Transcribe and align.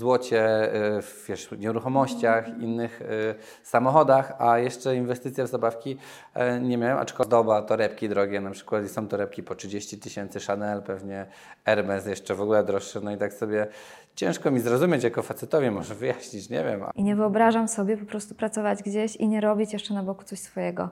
złocie, 0.00 0.74
y, 0.98 1.02
w 1.02 1.24
wiesz, 1.28 1.50
nieruchomościach, 1.58 2.48
innych 2.60 3.02
y, 3.02 3.34
samochodach, 3.62 4.32
a 4.38 4.58
jeszcze 4.58 4.96
inwestycja 4.96 5.44
w 5.44 5.48
zabawki 5.48 5.96
y, 6.36 6.60
nie 6.60 6.78
miałem, 6.78 6.98
aczkolwiek 6.98 7.30
doba, 7.30 7.62
torebki 7.62 8.08
drogie, 8.08 8.40
na 8.40 8.50
przykład 8.50 8.84
i 8.84 8.88
są 8.88 9.08
torebki 9.08 9.42
po 9.42 9.54
30 9.54 9.98
tysięcy, 9.98 10.40
Chanel 10.40 10.82
pewnie, 10.82 11.26
Hermes 11.64 12.06
jeszcze 12.06 12.34
w 12.34 12.40
ogóle 12.40 12.64
droższe, 12.64 13.00
no 13.00 13.12
i 13.12 13.16
tak 13.16 13.32
sobie 13.32 13.66
ciężko 14.14 14.50
mi 14.50 14.60
zrozumieć 14.60 15.04
jako 15.04 15.22
facetowi, 15.22 15.70
może 15.70 15.94
wyjaśnić, 15.94 16.50
nie 16.50 16.64
wiem. 16.64 16.84
I 16.94 17.02
nie 17.02 17.16
wyobrażam 17.16 17.68
sobie 17.68 17.96
po 17.96 18.06
prostu 18.06 18.34
pracować 18.34 18.82
gdzieś 18.82 19.16
i 19.16 19.28
nie 19.28 19.40
robić 19.40 19.72
jeszcze 19.72 19.94
na 19.94 20.02
boku 20.02 20.24
coś 20.24 20.38
swojego. 20.38 20.88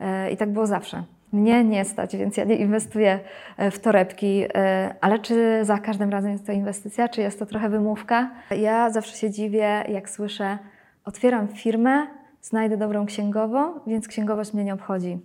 E, 0.00 0.30
I 0.30 0.36
tak 0.36 0.52
było 0.52 0.66
zawsze. 0.66 1.04
Mnie 1.32 1.64
nie 1.64 1.84
stać, 1.84 2.16
więc 2.16 2.36
ja 2.36 2.44
nie 2.44 2.56
inwestuję 2.56 3.20
e, 3.56 3.70
w 3.70 3.78
torebki, 3.78 4.44
e, 4.54 4.94
ale 5.00 5.18
czy 5.18 5.64
za 5.64 5.78
każdym 5.78 6.10
razem 6.10 6.32
jest 6.32 6.46
to 6.46 6.52
inwestycja, 6.52 7.08
czy 7.08 7.20
jest 7.20 7.38
to 7.38 7.46
trochę 7.46 7.68
wymówka? 7.68 8.30
Ja 8.50 8.90
zawsze 8.90 9.16
się 9.16 9.30
dziwię, 9.30 9.84
jak 9.88 10.10
słyszę, 10.10 10.58
otwieram 11.04 11.48
firmę, 11.48 12.06
znajdę 12.42 12.76
dobrą 12.76 13.06
księgową, 13.06 13.80
więc 13.86 14.08
księgowość 14.08 14.52
mnie 14.52 14.64
nie 14.64 14.74
obchodzi. 14.74 15.18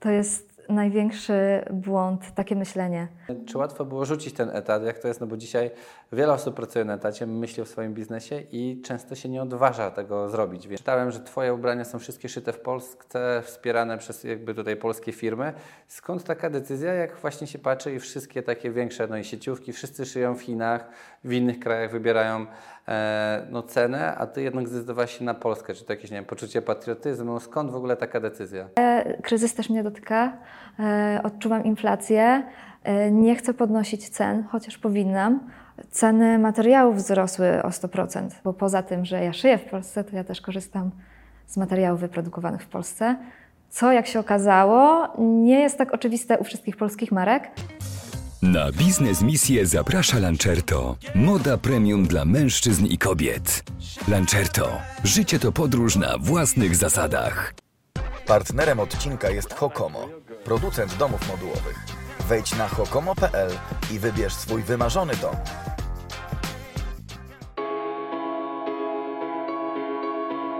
To 0.00 0.10
jest 0.10 0.62
największy 0.68 1.64
błąd, 1.70 2.34
takie 2.34 2.56
myślenie. 2.56 3.08
Czy 3.46 3.58
łatwo 3.58 3.84
było 3.84 4.04
rzucić 4.04 4.34
ten 4.34 4.50
etat, 4.50 4.84
jak 4.84 4.98
to 4.98 5.08
jest, 5.08 5.20
no 5.20 5.26
bo 5.26 5.36
dzisiaj 5.36 5.70
wiele 6.12 6.32
osób 6.32 6.54
pracuje 6.56 6.84
na 6.84 6.94
etacie, 6.94 7.26
myśli 7.26 7.62
o 7.62 7.66
swoim 7.66 7.94
biznesie 7.94 8.42
i 8.52 8.82
często 8.84 9.14
się 9.14 9.28
nie 9.28 9.42
odważa 9.42 9.90
tego 9.90 10.28
zrobić. 10.28 10.68
Więc 10.68 10.80
czytałem, 10.80 11.10
że 11.10 11.20
Twoje 11.20 11.54
ubrania 11.54 11.84
są 11.84 11.98
wszystkie 11.98 12.28
szyte 12.28 12.52
w 12.52 12.60
Polsce, 12.60 13.42
wspierane 13.44 13.98
przez 13.98 14.24
jakby 14.24 14.54
tutaj 14.54 14.76
polskie 14.76 15.12
firmy. 15.12 15.52
Skąd 15.88 16.24
taka 16.24 16.50
decyzja, 16.50 16.94
jak 16.94 17.16
właśnie 17.16 17.46
się 17.46 17.58
patrzy 17.58 17.94
i 17.94 18.00
wszystkie 18.00 18.42
takie 18.42 18.70
większe 18.70 19.06
no 19.06 19.16
i 19.16 19.24
sieciówki, 19.24 19.72
wszyscy 19.72 20.06
szyją 20.06 20.34
w 20.34 20.42
Chinach, 20.42 20.88
w 21.24 21.32
innych 21.32 21.60
krajach 21.60 21.90
wybierają 21.90 22.46
e, 22.88 23.46
no, 23.50 23.62
cenę, 23.62 24.14
a 24.16 24.26
Ty 24.26 24.42
jednak 24.42 24.68
zdecydowałaś 24.68 25.18
się 25.18 25.24
na 25.24 25.34
Polskę. 25.34 25.74
Czy 25.74 25.84
to 25.84 25.92
jakieś, 25.92 26.10
nie 26.10 26.16
wiem, 26.16 26.24
poczucie 26.24 26.62
patriotyzmu? 26.62 27.40
Skąd 27.40 27.70
w 27.70 27.76
ogóle 27.76 27.96
taka 27.96 28.20
decyzja? 28.20 28.68
Kryzys 29.22 29.54
też 29.54 29.70
mnie 29.70 29.82
dotyka, 29.82 30.32
e, 30.78 31.20
odczuwam 31.24 31.64
inflację, 31.64 32.42
e, 32.84 33.10
nie 33.10 33.36
chcę 33.36 33.54
podnosić 33.54 34.08
cen, 34.08 34.44
chociaż 34.50 34.78
powinnam. 34.78 35.50
Ceny 35.90 36.38
materiałów 36.38 36.96
wzrosły 36.96 37.62
o 37.62 37.68
100%, 37.68 38.28
bo 38.44 38.52
poza 38.52 38.82
tym, 38.82 39.04
że 39.04 39.24
ja 39.24 39.32
szyję 39.32 39.58
w 39.58 39.64
Polsce, 39.64 40.04
to 40.04 40.16
ja 40.16 40.24
też 40.24 40.40
korzystam 40.40 40.90
z 41.46 41.56
materiałów 41.56 42.00
wyprodukowanych 42.00 42.62
w 42.62 42.66
Polsce, 42.66 43.16
co 43.70 43.92
jak 43.92 44.06
się 44.06 44.20
okazało 44.20 45.08
nie 45.18 45.60
jest 45.60 45.78
tak 45.78 45.94
oczywiste 45.94 46.38
u 46.38 46.44
wszystkich 46.44 46.76
polskich 46.76 47.12
marek. 47.12 47.50
Na 48.42 48.72
biznes 48.72 49.22
misję 49.22 49.66
zaprasza 49.66 50.18
Lancerto. 50.18 50.96
Moda 51.14 51.58
premium 51.58 52.06
dla 52.06 52.24
mężczyzn 52.24 52.86
i 52.86 52.98
kobiet. 52.98 53.64
Lancerto. 54.08 54.68
Życie 55.04 55.38
to 55.38 55.52
podróż 55.52 55.96
na 55.96 56.18
własnych 56.18 56.76
zasadach. 56.76 57.54
Partnerem 58.26 58.80
odcinka 58.80 59.30
jest 59.30 59.54
Hokomo, 59.54 60.08
producent 60.44 60.96
domów 60.96 61.28
modułowych. 61.28 62.01
Wejdź 62.28 62.58
na 62.58 62.68
hokomo.pl 62.68 63.50
i 63.92 63.98
wybierz 63.98 64.34
swój 64.34 64.62
wymarzony 64.62 65.12
dom. 65.16 65.36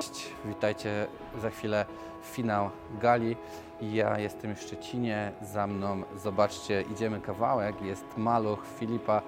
Cześć, 0.00 0.28
witajcie 0.44 1.06
za 1.42 1.50
chwilę 1.50 1.86
finał 2.24 2.70
gali. 3.00 3.36
Ja 3.80 4.18
jestem 4.18 4.54
w 4.54 4.60
Szczecinie, 4.60 5.32
za 5.52 5.66
mną 5.66 6.02
zobaczcie, 6.22 6.82
idziemy 6.82 7.20
kawałek, 7.20 7.82
jest 7.82 8.04
maluch 8.16 8.66
Filipa, 8.78 9.22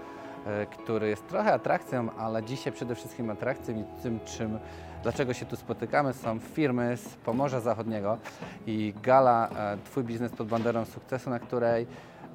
e, 0.47 0.67
który 0.67 1.09
jest 1.09 1.29
trochę 1.29 1.53
atrakcją, 1.53 2.09
ale 2.19 2.43
dzisiaj 2.43 2.73
przede 2.73 2.95
wszystkim 2.95 3.31
atrakcją 3.31 3.77
i 3.81 4.03
tym, 4.03 4.21
czym, 4.25 4.59
dlaczego 5.03 5.35
się 5.35 5.47
tu 5.47 5.57
spotykamy, 5.57 6.13
są 6.13 6.39
firmy 6.39 6.97
z 6.97 7.09
Pomorza 7.09 7.61
Zachodniego 7.61 8.19
i 8.67 8.95
gala 9.03 9.48
e, 9.48 9.79
Twój 9.85 10.05
biznes 10.05 10.33
pod 10.33 10.48
banderą 10.48 10.85
sukcesu, 10.85 11.31
na 11.31 11.39
której 11.39 11.87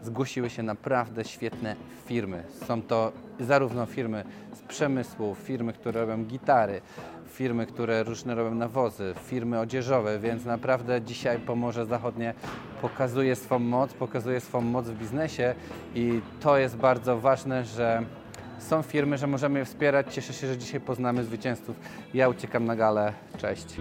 zgłosiły 0.03 0.49
się 0.49 0.63
naprawdę 0.63 1.25
świetne 1.25 1.75
firmy. 2.05 2.43
Są 2.67 2.81
to 2.81 3.11
zarówno 3.39 3.85
firmy 3.85 4.23
z 4.53 4.61
przemysłu, 4.61 5.35
firmy, 5.35 5.73
które 5.73 6.05
robią 6.05 6.25
gitary, 6.25 6.81
firmy, 7.27 7.65
które 7.65 8.03
różne 8.03 8.35
robią 8.35 8.55
nawozy, 8.55 9.13
firmy 9.25 9.59
odzieżowe, 9.59 10.19
więc 10.19 10.45
naprawdę 10.45 11.01
dzisiaj 11.01 11.39
Pomorze 11.39 11.85
Zachodnie 11.85 12.33
pokazuje 12.81 13.35
swą 13.35 13.59
moc, 13.59 13.93
pokazuje 13.93 14.39
swą 14.39 14.61
moc 14.61 14.87
w 14.87 14.97
biznesie 14.97 15.55
i 15.95 16.21
to 16.39 16.57
jest 16.57 16.77
bardzo 16.77 17.19
ważne, 17.19 17.65
że 17.65 18.03
są 18.59 18.81
firmy, 18.81 19.17
że 19.17 19.27
możemy 19.27 19.59
je 19.59 19.65
wspierać. 19.65 20.13
Cieszę 20.13 20.33
się, 20.33 20.47
że 20.47 20.57
dzisiaj 20.57 20.81
poznamy 20.81 21.23
zwycięzców. 21.23 21.75
Ja 22.13 22.29
uciekam 22.29 22.65
na 22.65 22.75
galę. 22.75 23.13
Cześć. 23.37 23.75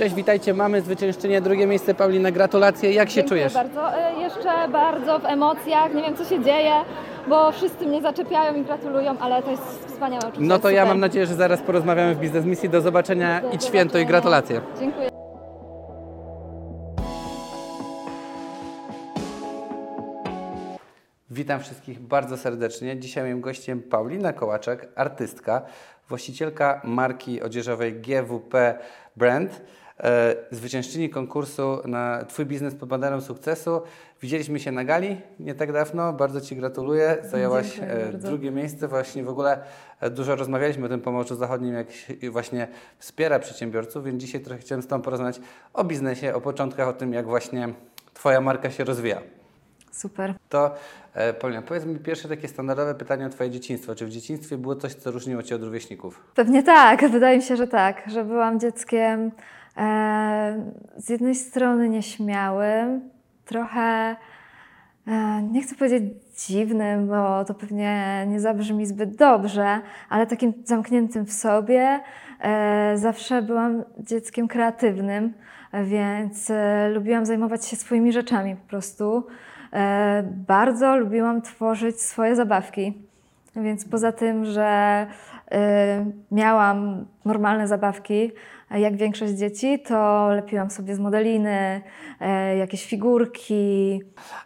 Cześć, 0.00 0.14
witajcie. 0.14 0.54
Mamy 0.54 0.80
zwyciężczynię, 0.82 1.40
drugie 1.40 1.66
miejsce. 1.66 1.94
Paulina, 1.94 2.30
gratulacje. 2.30 2.92
Jak 2.92 3.10
się 3.10 3.14
Dziękuję 3.14 3.28
czujesz? 3.48 3.54
bardzo. 3.54 3.98
E, 3.98 4.20
Jeszcze 4.20 4.68
bardzo 4.68 5.18
w 5.18 5.24
emocjach, 5.24 5.94
nie 5.94 6.02
wiem 6.02 6.16
co 6.16 6.24
się 6.24 6.44
dzieje, 6.44 6.72
bo 7.28 7.52
wszyscy 7.52 7.86
mnie 7.86 8.02
zaczepiają 8.02 8.54
i 8.54 8.64
gratulują, 8.64 9.18
ale 9.18 9.42
to 9.42 9.50
jest 9.50 9.62
wspaniałe 9.86 10.28
uczucie. 10.28 10.46
No 10.46 10.58
to 10.58 10.70
ja 10.70 10.80
super. 10.82 10.88
mam 10.88 11.00
nadzieję, 11.00 11.26
że 11.26 11.34
zaraz 11.34 11.60
porozmawiamy 11.62 12.14
w 12.14 12.18
Biznes 12.18 12.44
Misji. 12.44 12.68
Do 12.68 12.80
zobaczenia 12.80 13.40
Do 13.40 13.48
i 13.48 13.50
święto 13.52 13.70
i 13.70 13.72
zobaczenia. 13.72 14.04
gratulacje. 14.08 14.60
Dziękuję. 14.80 15.10
Witam 21.30 21.60
wszystkich 21.60 22.00
bardzo 22.00 22.36
serdecznie. 22.36 22.98
Dzisiaj 22.98 23.24
moim 23.24 23.40
gościem 23.40 23.82
Paulina 23.82 24.32
Kołaczek, 24.32 24.88
artystka, 24.96 25.62
właścicielka 26.08 26.80
marki 26.84 27.42
odzieżowej 27.42 27.92
GWP 27.92 28.78
Brand, 29.16 29.60
zwyciężczyni 30.50 31.10
konkursu 31.10 31.78
na 31.84 32.24
Twój 32.24 32.46
biznes 32.46 32.74
pod 32.74 32.88
banderą 32.88 33.20
sukcesu. 33.20 33.82
Widzieliśmy 34.22 34.60
się 34.60 34.72
na 34.72 34.84
gali 34.84 35.20
nie 35.40 35.54
tak 35.54 35.72
dawno. 35.72 36.12
Bardzo 36.12 36.40
Ci 36.40 36.56
gratuluję. 36.56 37.16
Zajęłaś 37.22 37.66
Dziękuję 37.66 37.92
e, 37.92 38.12
bardzo. 38.12 38.28
drugie 38.28 38.50
miejsce. 38.50 38.88
Właśnie 38.88 39.24
w 39.24 39.28
ogóle 39.28 39.58
e, 40.00 40.10
dużo 40.10 40.36
rozmawialiśmy 40.36 40.86
o 40.86 40.88
tym 40.88 41.00
Pomorzu 41.00 41.34
Zachodnim, 41.34 41.74
jak 41.74 41.86
właśnie 42.30 42.68
wspiera 42.98 43.38
przedsiębiorców, 43.38 44.04
więc 44.04 44.20
dzisiaj 44.20 44.40
trochę 44.40 44.60
chciałem 44.60 44.82
z 44.82 44.86
Tobą 44.86 45.02
porozmawiać 45.02 45.40
o 45.74 45.84
biznesie, 45.84 46.34
o 46.34 46.40
początkach, 46.40 46.88
o 46.88 46.92
tym, 46.92 47.12
jak 47.12 47.26
właśnie 47.26 47.68
Twoja 48.14 48.40
marka 48.40 48.70
się 48.70 48.84
rozwija. 48.84 49.20
Super. 49.92 50.34
To 50.48 50.74
e, 51.14 51.32
Paulina, 51.32 51.62
powiedz 51.62 51.84
mi 51.84 51.96
pierwsze 51.98 52.28
takie 52.28 52.48
standardowe 52.48 52.94
pytanie 52.94 53.26
o 53.26 53.28
Twoje 53.28 53.50
dzieciństwo. 53.50 53.94
Czy 53.94 54.06
w 54.06 54.10
dzieciństwie 54.10 54.58
było 54.58 54.76
coś, 54.76 54.94
co 54.94 55.10
różniło 55.10 55.42
Cię 55.42 55.54
od 55.54 55.62
rówieśników? 55.62 56.22
Pewnie 56.34 56.62
tak, 56.62 57.10
wydaje 57.10 57.36
mi 57.36 57.42
się, 57.42 57.56
że 57.56 57.66
tak, 57.66 58.02
że 58.06 58.24
byłam 58.24 58.60
dzieckiem 58.60 59.26
e, 59.26 59.59
z 60.96 61.08
jednej 61.08 61.34
strony 61.34 61.88
nieśmiałym, 61.88 63.10
trochę, 63.44 64.16
e, 65.06 65.42
nie 65.42 65.62
chcę 65.62 65.74
powiedzieć 65.74 66.02
dziwnym, 66.46 67.08
bo 67.08 67.44
to 67.44 67.54
pewnie 67.54 68.24
nie 68.28 68.40
zabrzmi 68.40 68.86
zbyt 68.86 69.16
dobrze, 69.16 69.80
ale 70.08 70.26
takim 70.26 70.52
zamkniętym 70.64 71.26
w 71.26 71.32
sobie. 71.32 72.00
E, 72.40 72.92
zawsze 72.96 73.42
byłam 73.42 73.84
dzieckiem 73.98 74.48
kreatywnym, 74.48 75.32
więc 75.84 76.50
e, 76.50 76.88
lubiłam 76.88 77.26
zajmować 77.26 77.66
się 77.66 77.76
swoimi 77.76 78.12
rzeczami 78.12 78.56
po 78.56 78.68
prostu. 78.68 79.26
E, 79.72 80.22
bardzo 80.46 80.96
lubiłam 80.96 81.42
tworzyć 81.42 82.00
swoje 82.00 82.36
zabawki. 82.36 82.94
Więc 83.56 83.84
poza 83.88 84.12
tym, 84.12 84.44
że 84.44 85.06
miałam 86.30 87.06
normalne 87.24 87.68
zabawki, 87.68 88.32
jak 88.70 88.96
większość 88.96 89.32
dzieci, 89.32 89.78
to 89.78 90.28
lepiłam 90.28 90.70
sobie 90.70 90.94
z 90.94 90.98
modeliny, 90.98 91.82
y, 92.52 92.56
jakieś 92.56 92.86
figurki. 92.86 94.02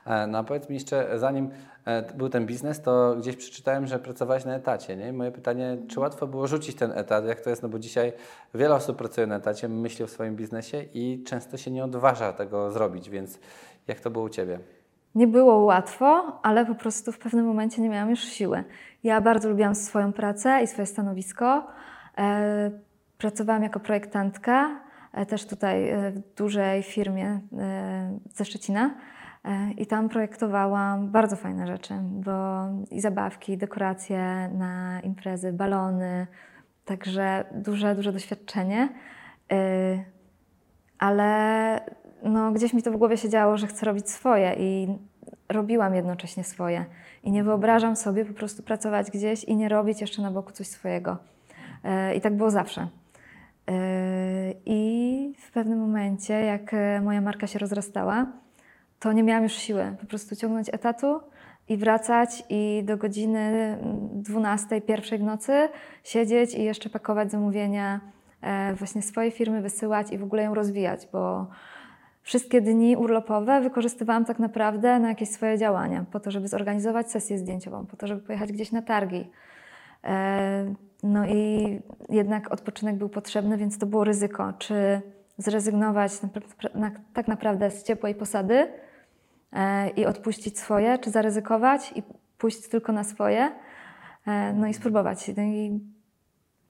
E, 0.07 0.27
No 0.27 0.39
a 0.39 0.45
powiedz 0.45 0.69
mi 0.69 0.75
jeszcze, 0.75 1.19
zanim 1.19 1.51
e, 1.85 2.03
był 2.17 2.29
ten 2.29 2.47
biznes, 2.47 2.83
to 2.83 3.17
gdzieś 3.19 3.37
przeczytałem, 3.37 3.87
że 3.87 3.99
pracowałeś 3.99 4.45
na 4.45 4.55
etacie, 4.55 4.97
nie? 4.97 5.13
Moje 5.13 5.31
pytanie, 5.33 5.77
czy 5.89 6.01
łatwo 6.01 6.27
było 6.27 6.47
rzucić 6.47 6.77
ten 6.77 6.93
etat, 6.93 7.27
jak 7.27 7.41
to 7.41 7.51
jest, 7.51 7.63
no 7.63 7.69
bo 7.69 7.79
dzisiaj 7.79 8.13
wiele 8.55 8.75
osób 8.75 8.97
pracuje 8.97 9.27
na 9.27 9.37
etacie, 9.37 9.69
myśli 9.69 10.05
o 10.05 10.09
swoim 10.09 10.37
biznesie 10.37 10.85
i 10.95 11.25
często 11.27 11.57
się 11.57 11.71
nie 11.71 11.85
odważa 11.85 12.33
tego 12.33 12.71
zrobić, 12.71 13.11
więc 13.11 13.39
jak 13.89 14.01
to 14.01 14.11
było 14.11 14.25
u 14.25 14.29
Ciebie? 14.29 14.59
Nie 15.15 15.27
było 15.27 15.57
łatwo, 15.57 16.39
ale 16.43 16.67
po 16.67 16.75
prostu 16.75 17.13
w 17.13 17.19
pewnym 17.19 17.47
momencie 17.47 17.83
nie 17.83 17.89
miałam 17.89 18.11
już 18.11 18.21
siły. 18.21 18.65
Ja 19.05 19.21
bardzo 19.21 19.49
lubiłam 19.49 19.75
swoją 19.75 20.13
pracę 20.13 20.61
i 20.63 20.67
swoje 20.67 20.87
stanowisko. 20.87 21.67
E, 22.19 22.71
Pracowałam 23.19 23.63
jako 23.63 23.81
projektantka, 23.81 24.81
e, 25.13 25.27
też 25.27 25.47
tutaj 25.47 25.89
e, 25.89 26.11
w 26.11 26.35
dużej 26.35 26.83
firmie 26.83 27.41
ze 28.35 28.45
Szczecina. 28.45 28.95
I 29.77 29.87
tam 29.87 30.09
projektowałam 30.09 31.11
bardzo 31.11 31.37
fajne 31.37 31.67
rzeczy, 31.67 31.95
bo 32.03 32.65
i 32.91 33.01
zabawki, 33.01 33.53
i 33.53 33.57
dekoracje 33.57 34.51
na 34.55 35.01
imprezy, 35.01 35.53
balony, 35.53 36.27
także 36.85 37.45
duże, 37.53 37.95
duże 37.95 38.13
doświadczenie. 38.13 38.89
Ale 40.99 41.81
no, 42.23 42.53
gdzieś 42.53 42.73
mi 42.73 42.83
to 42.83 42.93
w 42.93 42.97
głowie 42.97 43.17
się 43.17 43.29
działo, 43.29 43.57
że 43.57 43.67
chcę 43.67 43.87
robić 43.87 44.11
swoje 44.11 44.55
i 44.59 44.99
robiłam 45.49 45.95
jednocześnie 45.95 46.45
swoje. 46.45 46.85
I 47.25 47.31
nie 47.31 47.45
wyobrażam 47.45 47.97
sobie 47.97 48.25
po 48.25 48.35
prostu 48.35 48.63
pracować 48.63 49.11
gdzieś 49.11 49.45
i 49.45 49.57
nie 49.57 49.69
robić 49.69 50.01
jeszcze 50.01 50.23
na 50.23 50.31
boku 50.31 50.53
coś 50.53 50.67
swojego. 50.67 51.17
E, 51.85 52.15
I 52.15 52.21
tak 52.21 52.37
było 52.37 52.51
zawsze. 52.51 52.89
E, 53.69 53.75
I 54.67 55.35
w 55.39 55.53
pewnym 55.53 55.79
momencie, 55.79 56.35
jak 56.35 56.75
e, 56.75 57.01
moja 57.01 57.21
marka 57.21 57.47
się 57.47 57.59
rozrastała, 57.59 58.27
to 59.01 59.13
nie 59.13 59.23
miałam 59.23 59.43
już 59.43 59.53
siły 59.53 59.97
po 60.01 60.07
prostu 60.07 60.37
ciągnąć 60.37 60.69
etatu 60.73 61.21
i 61.69 61.77
wracać 61.77 62.45
i 62.49 62.83
do 62.85 62.97
godziny 62.97 63.79
12, 64.13 64.81
pierwszej 64.81 65.19
w 65.19 65.23
nocy 65.23 65.69
siedzieć 66.05 66.55
i 66.55 66.65
jeszcze 66.65 66.91
pakować 66.91 67.31
zamówienia 67.31 68.01
właśnie 68.75 69.03
swojej 69.03 69.31
firmy, 69.31 69.63
wysyłać 69.63 70.13
i 70.13 70.19
w 70.19 70.23
ogóle 70.23 70.43
ją 70.43 70.55
rozwijać, 70.55 71.09
bo 71.13 71.47
wszystkie 72.25 72.61
dni 72.61 72.97
urlopowe 72.97 73.61
wykorzystywałam 73.61 74.25
tak 74.25 74.39
naprawdę 74.39 74.99
na 74.99 75.09
jakieś 75.09 75.29
swoje 75.29 75.59
działania, 75.59 76.05
po 76.13 76.21
to, 76.21 76.31
żeby 76.31 76.49
zorganizować 76.49 77.11
sesję 77.11 77.39
zdjęciową, 77.39 77.87
po 77.87 77.97
to, 77.97 78.07
żeby 78.07 78.21
pojechać 78.21 78.53
gdzieś 78.53 78.73
na 78.73 78.83
targi. 78.83 79.31
E, 80.05 80.75
No 81.03 81.27
i 81.27 81.81
jednak 82.09 82.53
odpoczynek 82.53 82.97
był 82.97 83.09
potrzebny, 83.09 83.57
więc 83.57 83.79
to 83.79 83.87
było 83.87 84.05
ryzyko, 84.05 84.53
czy 84.59 85.01
zrezygnować 85.39 86.13
tak 87.15 87.29
naprawdę 87.29 87.71
z 87.71 87.83
ciepłej 87.83 88.15
posady 88.15 88.69
e, 89.53 89.91
i 89.91 90.07
odpuścić 90.07 90.59
swoje, 90.59 90.99
czy 90.99 91.11
zaryzykować 91.11 91.93
i 91.97 92.03
pójść 92.39 92.69
tylko 92.69 92.93
na 92.93 93.05
swoje, 93.05 93.53
e, 94.27 94.53
no 94.53 94.67
i 94.67 94.75
spróbować. 94.75 95.31
No 95.37 95.43
i 95.43 95.81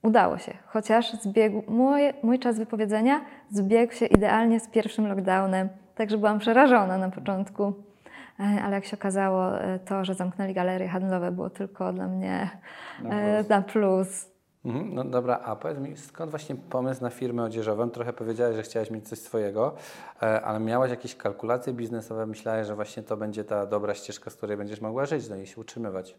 udało 0.05 0.39
się, 0.39 0.53
chociaż 0.67 1.13
zbiegł, 1.13 1.63
mój, 1.69 2.01
mój 2.23 2.39
czas 2.39 2.59
wypowiedzenia 2.59 3.21
zbiegł 3.51 3.93
się 3.93 4.07
idealnie 4.07 4.61
z 4.61 4.69
pierwszym 4.69 5.07
lockdownem, 5.07 5.69
także 5.95 6.19
byłam 6.19 6.39
przerażona 6.39 6.99
na 6.99 7.11
początku. 7.11 7.73
E, 8.41 8.63
Ale 8.63 8.75
jak 8.75 8.85
się 8.85 8.97
okazało, 8.97 9.61
e, 9.61 9.79
to, 9.79 10.05
że 10.05 10.15
zamknęli 10.15 10.55
galerie 10.55 10.89
handlowe, 10.89 11.33
było 11.33 11.51
tylko 11.51 11.93
dla 11.93 12.09
mnie 12.09 12.51
e, 13.05 13.45
na 13.49 13.63
plus. 13.63 14.35
Mhm, 14.65 14.95
no 14.95 15.05
dobra, 15.05 15.41
a 15.45 15.57
powiedz 15.57 15.79
mi, 15.79 15.97
skąd 15.97 16.31
właśnie 16.31 16.57
pomysł 16.57 17.03
na 17.03 17.11
firmę 17.11 17.43
odzieżową? 17.43 17.91
Trochę 17.91 18.13
powiedziałeś, 18.13 18.57
że 18.57 18.63
chciałeś 18.63 18.91
mieć 18.91 19.09
coś 19.09 19.19
swojego, 19.19 19.75
ale 20.21 20.61
miałaś 20.61 20.91
jakieś 20.91 21.17
kalkulacje 21.17 21.73
biznesowe, 21.73 22.27
myślałeś, 22.27 22.67
że 22.67 22.75
właśnie 22.75 23.03
to 23.03 23.17
będzie 23.17 23.45
ta 23.45 23.67
dobra 23.67 23.95
ścieżka, 23.95 24.31
z 24.31 24.37
której 24.37 24.57
będziesz 24.57 24.81
mogła 24.81 25.07
żyć, 25.07 25.29
no 25.29 25.37
i 25.37 25.47
się 25.47 25.61
utrzymywać. 25.61 26.17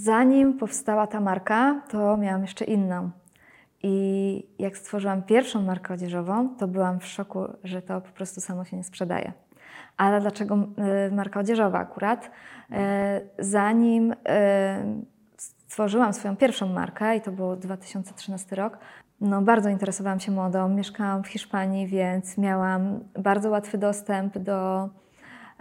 Zanim 0.00 0.58
powstała 0.58 1.06
ta 1.06 1.20
marka, 1.20 1.82
to 1.90 2.16
miałam 2.16 2.42
jeszcze 2.42 2.64
inną. 2.64 3.10
I 3.82 4.46
jak 4.58 4.78
stworzyłam 4.78 5.22
pierwszą 5.22 5.62
markę 5.62 5.94
odzieżową, 5.94 6.56
to 6.56 6.68
byłam 6.68 7.00
w 7.00 7.06
szoku, 7.06 7.44
że 7.64 7.82
to 7.82 8.00
po 8.00 8.08
prostu 8.08 8.40
samo 8.40 8.64
się 8.64 8.76
nie 8.76 8.84
sprzedaje. 8.84 9.32
Ale 9.96 10.20
dlaczego 10.20 10.54
y, 11.08 11.14
marka 11.14 11.40
odzieżowa 11.40 11.78
akurat? 11.78 12.26
Y, 12.26 12.74
Zanim 13.38 14.12
y, 14.12 14.16
stworzyłam 15.36 16.12
swoją 16.12 16.36
pierwszą 16.36 16.68
markę, 16.68 17.16
i 17.16 17.20
to 17.20 17.32
był 17.32 17.56
2013 17.56 18.56
rok, 18.56 18.78
no 19.20 19.42
bardzo 19.42 19.68
interesowałam 19.68 20.20
się 20.20 20.32
modą. 20.32 20.68
Mieszkałam 20.68 21.24
w 21.24 21.28
Hiszpanii, 21.28 21.86
więc 21.86 22.38
miałam 22.38 23.00
bardzo 23.18 23.50
łatwy 23.50 23.78
dostęp 23.78 24.38
do 24.38 24.88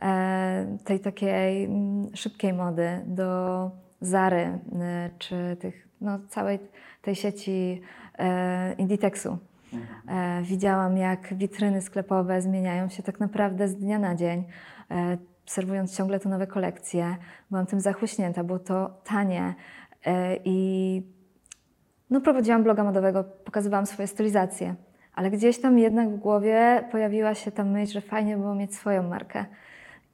e, 0.01 0.77
tej 0.83 0.99
takiej 0.99 1.69
szybkiej 2.13 2.53
mody, 2.53 3.03
do 3.05 3.86
Zary 4.01 4.41
y, 4.41 4.59
czy 5.17 5.57
tych, 5.59 5.87
no, 6.01 6.19
całej 6.29 6.59
tej 7.01 7.15
sieci 7.15 7.81
e, 8.19 8.73
Inditexu. 8.73 9.37
E, 10.07 10.41
widziałam, 10.41 10.97
jak 10.97 11.33
witryny 11.33 11.81
sklepowe 11.81 12.41
zmieniają 12.41 12.89
się 12.89 13.03
tak 13.03 13.19
naprawdę 13.19 13.67
z 13.67 13.75
dnia 13.75 13.99
na 13.99 14.15
dzień, 14.15 14.43
e, 14.91 15.17
serwując 15.45 15.97
ciągle 15.97 16.19
te 16.19 16.29
nowe 16.29 16.47
kolekcje. 16.47 17.17
Byłam 17.51 17.65
tym 17.65 17.79
zachłyśnięta, 17.79 18.43
było 18.43 18.59
to 18.59 19.01
tanie 19.03 19.53
e, 20.05 20.37
i 20.45 21.01
no, 22.09 22.21
prowadziłam 22.21 22.63
bloga 22.63 22.83
modowego, 22.83 23.23
pokazywałam 23.23 23.85
swoje 23.85 24.07
stylizacje, 24.07 24.75
ale 25.13 25.31
gdzieś 25.31 25.61
tam 25.61 25.79
jednak 25.79 26.09
w 26.09 26.17
głowie 26.17 26.83
pojawiła 26.91 27.33
się 27.33 27.51
ta 27.51 27.63
myśl, 27.63 27.93
że 27.93 28.01
fajnie 28.01 28.37
było 28.37 28.55
mieć 28.55 28.75
swoją 28.75 29.03
markę. 29.03 29.45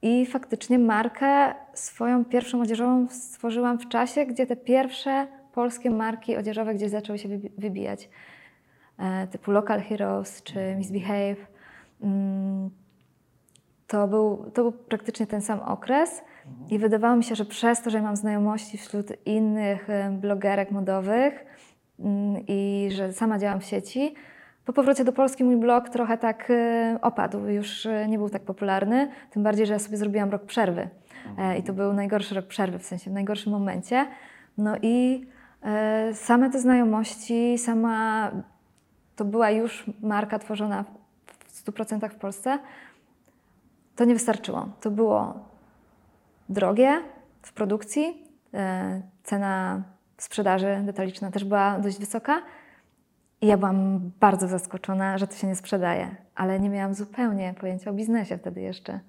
I 0.04 0.26
faktycznie 0.26 0.80
markę 0.80 1.54
swoją 1.74 2.26
pierwszą 2.26 2.62
odzieżową 2.62 3.08
stworzyłam 3.10 3.80
w 3.80 3.88
czasie, 3.88 4.26
gdzie 4.26 4.46
te 4.46 4.56
pierwsze 4.56 5.28
polskie 5.54 5.90
marki 5.90 6.38
odzieżowe 6.38 6.76
gdzieś 6.76 6.92
zaczęły 6.92 7.20
się 7.20 7.30
wybi- 7.30 7.52
wybijać. 7.58 8.10
E, 9.00 9.28
typu 9.28 9.52
Local 9.52 9.82
Heroes 9.82 10.44
czy 10.44 10.76
Misbehave. 10.78 11.48
Mm, 12.02 12.70
to 13.88 14.08
był, 14.08 14.52
to 14.54 14.62
był 14.62 14.72
praktycznie 14.72 15.28
ten 15.28 15.42
sam 15.42 15.60
okres 15.60 16.24
i 16.70 16.80
wydawało 16.80 17.16
mi 17.16 17.24
się, 17.24 17.36
że 17.36 17.46
przez 17.46 17.82
to, 17.82 17.90
że 17.90 18.02
mam 18.02 18.16
znajomości 18.16 18.78
wśród 18.78 19.08
innych 19.26 19.88
blogerek 20.12 20.72
modowych 20.72 21.46
mm, 22.00 22.36
i 22.48 22.90
że 22.92 23.14
sama 23.14 23.40
działam 23.40 23.60
w 23.60 23.66
sieci, 23.66 24.16
po 24.65 24.74
powrocie 24.74 25.04
do 25.04 25.12
Polski 25.12 25.44
mój 25.44 25.57
blog 25.57 25.89
trochę 25.89 26.18
tak 26.18 26.48
e, 26.50 26.98
opadł, 27.01 27.48
już 27.48 27.86
e, 27.86 28.07
nie 28.07 28.18
był 28.18 28.30
tak 28.30 28.42
popularny, 28.42 29.10
tym 29.31 29.44
bardziej, 29.44 29.65
że 29.65 29.74
ja 29.74 29.80
sobie 29.80 29.98
zrobiłam 29.98 30.30
rok 30.30 30.45
przerwy 30.45 30.89
E, 31.38 31.57
i 31.57 31.63
to 31.63 31.74
był 31.74 31.94
najgorszy 31.94 32.36
rok 32.36 32.45
przerwy, 32.45 32.80
w 32.80 32.86
sensie 32.86 33.10
w 33.10 33.13
najgorszym 33.13 33.51
momencie. 33.51 34.07
No 34.57 34.75
i 34.81 35.25
e, 35.63 36.13
same 36.13 36.50
te 36.50 36.60
znajomości, 36.60 37.57
sama 37.57 38.31
to 39.15 39.25
była 39.25 39.50
już 39.50 39.86
marka 40.01 40.39
tworzona 40.39 40.86
w 41.48 41.66
100% 41.66 42.09
w 42.09 42.16
Polsce, 42.16 42.59
to 43.95 44.06
nie 44.06 44.13
wystarczyło. 44.13 44.69
To 44.81 44.92
było 44.92 45.33
drogie 46.49 47.02
w 47.42 47.54
produkcji, 47.54 48.28
e, 48.54 49.02
cena 49.23 49.83
sprzedaży 50.18 50.81
detaliczna 50.85 51.31
też 51.31 51.44
była 51.44 51.80
dość 51.80 51.99
wysoka 51.99 52.42
i 53.44 53.47
ja 53.47 53.57
byłam 53.57 54.12
bardzo 54.19 54.47
zaskoczona, 54.47 55.18
że 55.18 55.28
to 55.28 55.35
się 55.35 55.47
nie 55.47 55.56
sprzedaje, 55.56 56.16
ale 56.35 56.59
nie 56.59 56.69
miałam 56.69 56.94
zupełnie 56.94 57.56
pojęcia 57.59 57.90
o 57.90 57.94
biznesie 57.94 58.38
wtedy 58.38 58.62
jeszcze. 58.62 59.00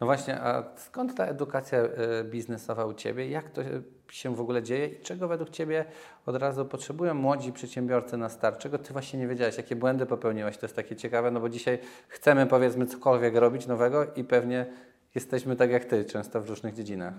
No 0.00 0.06
właśnie, 0.06 0.40
a 0.40 0.64
skąd 0.76 1.14
ta 1.14 1.24
edukacja 1.26 1.78
e, 1.78 1.88
biznesowa 2.24 2.84
u 2.84 2.94
Ciebie? 2.94 3.28
Jak 3.28 3.50
to 3.50 3.62
się 4.10 4.34
w 4.34 4.40
ogóle 4.40 4.62
dzieje 4.62 4.86
i 4.86 5.00
czego 5.00 5.28
według 5.28 5.50
Ciebie 5.50 5.84
od 6.26 6.36
razu 6.36 6.64
potrzebują 6.64 7.14
młodzi 7.14 7.52
przedsiębiorcy 7.52 8.16
na 8.16 8.28
start? 8.28 8.58
Czego 8.58 8.78
Ty 8.78 8.92
właśnie 8.92 9.18
nie 9.18 9.28
wiedziałeś? 9.28 9.56
Jakie 9.56 9.76
błędy 9.76 10.06
popełniłaś? 10.06 10.56
To 10.58 10.66
jest 10.66 10.76
takie 10.76 10.96
ciekawe, 10.96 11.30
no 11.30 11.40
bo 11.40 11.48
dzisiaj 11.48 11.78
chcemy 12.08 12.46
powiedzmy 12.46 12.86
cokolwiek 12.86 13.36
robić 13.36 13.66
nowego 13.66 14.14
i 14.14 14.24
pewnie 14.24 14.66
jesteśmy 15.14 15.56
tak 15.56 15.70
jak 15.70 15.84
Ty, 15.84 16.04
często 16.04 16.40
w 16.40 16.48
różnych 16.48 16.74
dziedzinach. 16.74 17.14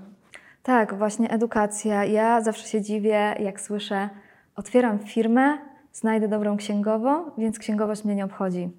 Tak, 0.64 0.94
właśnie 0.94 1.30
edukacja. 1.30 2.06
Ja 2.06 2.42
zawsze 2.42 2.68
się 2.68 2.82
dziwię, 2.82 3.36
jak 3.40 3.62
słyszę, 3.62 4.10
otwieram 4.56 5.00
firmę, 5.00 5.69
znajdę 5.94 6.28
dobrą 6.28 6.58
księgową, 6.58 7.32
więc 7.38 7.60
księgowość 7.60 8.06
mnie 8.06 8.16
nie 8.16 8.26
obchodzi. 8.26 8.70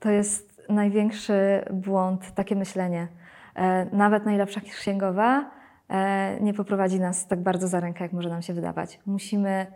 To 0.00 0.10
jest 0.10 0.62
największy 0.68 1.64
błąd, 1.70 2.34
takie 2.34 2.56
myślenie. 2.56 3.08
E, 3.54 3.86
Nawet 3.96 4.24
najlepsza 4.24 4.60
księgowa 4.60 5.50
e, 5.88 6.40
nie 6.40 6.54
poprowadzi 6.54 7.00
nas 7.00 7.26
tak 7.26 7.42
bardzo 7.42 7.68
za 7.68 7.80
rękę, 7.80 8.04
jak 8.04 8.12
może 8.12 8.28
nam 8.28 8.42
się 8.42 8.52
wydawać. 8.54 9.00
Musimy 9.06 9.66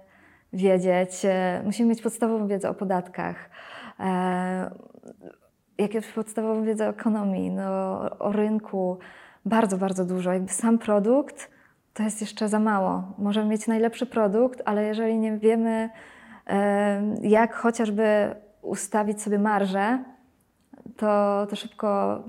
wiedzieć, 0.53 1.25
e, 1.25 1.63
musimy 1.65 1.89
mieć 1.89 2.03
podstawową 2.03 2.47
wiedzę 2.47 2.71
o 2.71 2.75
podatkach, 2.75 3.51
jakąś 5.79 6.07
podstawową 6.07 6.65
wiedzę 6.65 6.87
o 6.87 6.91
ekonomii, 6.91 7.51
no, 7.51 8.01
o 8.19 8.33
rynku, 8.33 8.99
bardzo, 9.45 9.79
bardzo 9.79 10.05
dużo. 10.05 10.33
Jakby 10.33 10.53
sam 10.53 10.79
produkt 10.79 11.51
to 11.95 12.03
jest 12.03 12.21
jeszcze 12.21 12.49
za 12.49 12.59
mało. 12.59 13.03
Możemy 13.19 13.49
mieć 13.49 13.67
najlepszy 13.67 14.07
produkt, 14.07 14.63
ale 14.65 14.85
jeżeli 14.85 15.19
nie 15.19 15.39
wiemy, 15.39 15.91
jak 17.23 17.55
chociażby 17.55 18.35
ustawić 18.63 19.23
sobie 19.23 19.39
marżę, 19.39 20.05
to, 20.97 21.47
to 21.51 21.57
szybko 21.57 22.23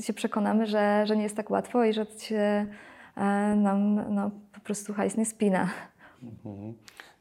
się 0.00 0.12
przekonamy, 0.12 0.66
że, 0.66 1.06
że 1.06 1.16
nie 1.16 1.22
jest 1.22 1.36
tak 1.36 1.50
łatwo 1.50 1.84
i 1.84 1.92
że 1.92 2.06
się 2.18 2.66
e, 3.16 3.54
nam 3.56 4.14
no, 4.14 4.30
po 4.52 4.60
prostu 4.60 4.94
hajs 4.94 5.16
nie 5.16 5.26
spina. 5.26 5.68
Mhm. 6.22 6.74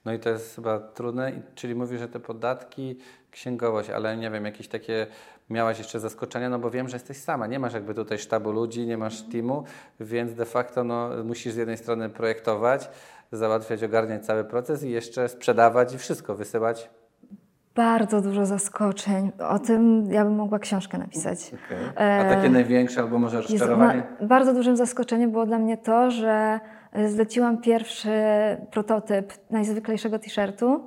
No 0.06 0.14
i 0.14 0.20
to 0.20 0.30
jest 0.30 0.56
chyba 0.56 0.80
trudne, 0.80 1.32
czyli 1.56 1.76
mówisz, 1.76 2.00
że 2.00 2.08
te 2.08 2.20
podatki, 2.20 2.98
księgowość, 3.32 3.90
ale 3.90 4.18
nie 4.18 4.32
wiem, 4.32 4.46
jakieś 4.46 4.68
takie 4.68 5.08
miałaś 5.50 5.78
jeszcze 5.78 6.00
zaskoczenia, 6.00 6.50
no 6.50 6.60
bo 6.60 6.72
wiem, 6.72 6.90
że 6.90 6.96
jesteś 6.96 7.18
sama, 7.18 7.48
nie 7.48 7.60
masz 7.60 7.74
jakby 7.74 7.94
tutaj 7.94 8.20
sztabu 8.20 8.52
ludzi, 8.52 8.88
nie 8.88 8.98
masz 8.98 9.22
teamu, 9.22 9.64
więc 10.00 10.34
de 10.34 10.46
facto 10.46 10.84
no, 10.84 11.10
musisz 11.24 11.54
z 11.54 11.56
jednej 11.56 11.78
strony 11.78 12.10
projektować, 12.10 12.90
załatwiać, 13.32 13.84
ogarniać 13.84 14.26
cały 14.26 14.44
proces 14.44 14.84
i 14.84 14.90
jeszcze 14.90 15.30
sprzedawać 15.30 15.94
i 15.94 15.98
wszystko, 15.98 16.36
wysyłać. 16.36 16.90
Bardzo 17.76 18.22
dużo 18.22 18.46
zaskoczeń. 18.46 19.32
O 19.50 19.60
tym 19.60 20.12
ja 20.12 20.24
bym 20.24 20.36
mogła 20.36 20.60
książkę 20.60 20.98
napisać. 20.98 21.52
A 21.96 22.24
takie 22.30 22.50
największe 22.50 23.02
albo 23.02 23.20
może 23.20 23.38
Jest 23.38 23.50
rozczarowanie? 23.50 24.04
na, 24.22 24.28
bardzo 24.28 24.54
dużym 24.54 24.78
zaskoczeniem 24.78 25.32
było 25.32 25.46
dla 25.46 25.60
mnie 25.60 25.78
to, 25.78 26.12
że 26.12 26.60
e, 26.94 27.10
zleciłam 27.10 27.62
pierwszy 27.62 28.10
prototyp 28.72 29.34
najzwyklejszego 29.50 30.20
t-shirtu 30.20 30.84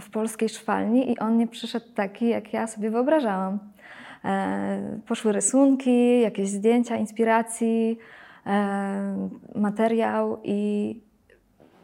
w 0.00 0.10
polskiej 0.10 0.48
szwalni 0.48 1.12
i 1.12 1.18
on 1.18 1.36
nie 1.36 1.46
przyszedł 1.46 1.86
taki, 1.94 2.28
jak 2.28 2.52
ja 2.52 2.66
sobie 2.66 2.90
wyobrażałam. 2.90 3.58
E, 4.24 5.00
poszły 5.06 5.32
rysunki, 5.32 6.20
jakieś 6.20 6.48
zdjęcia, 6.48 6.96
inspiracji, 6.96 7.98
e, 8.46 9.28
materiał 9.54 10.40
i 10.44 11.09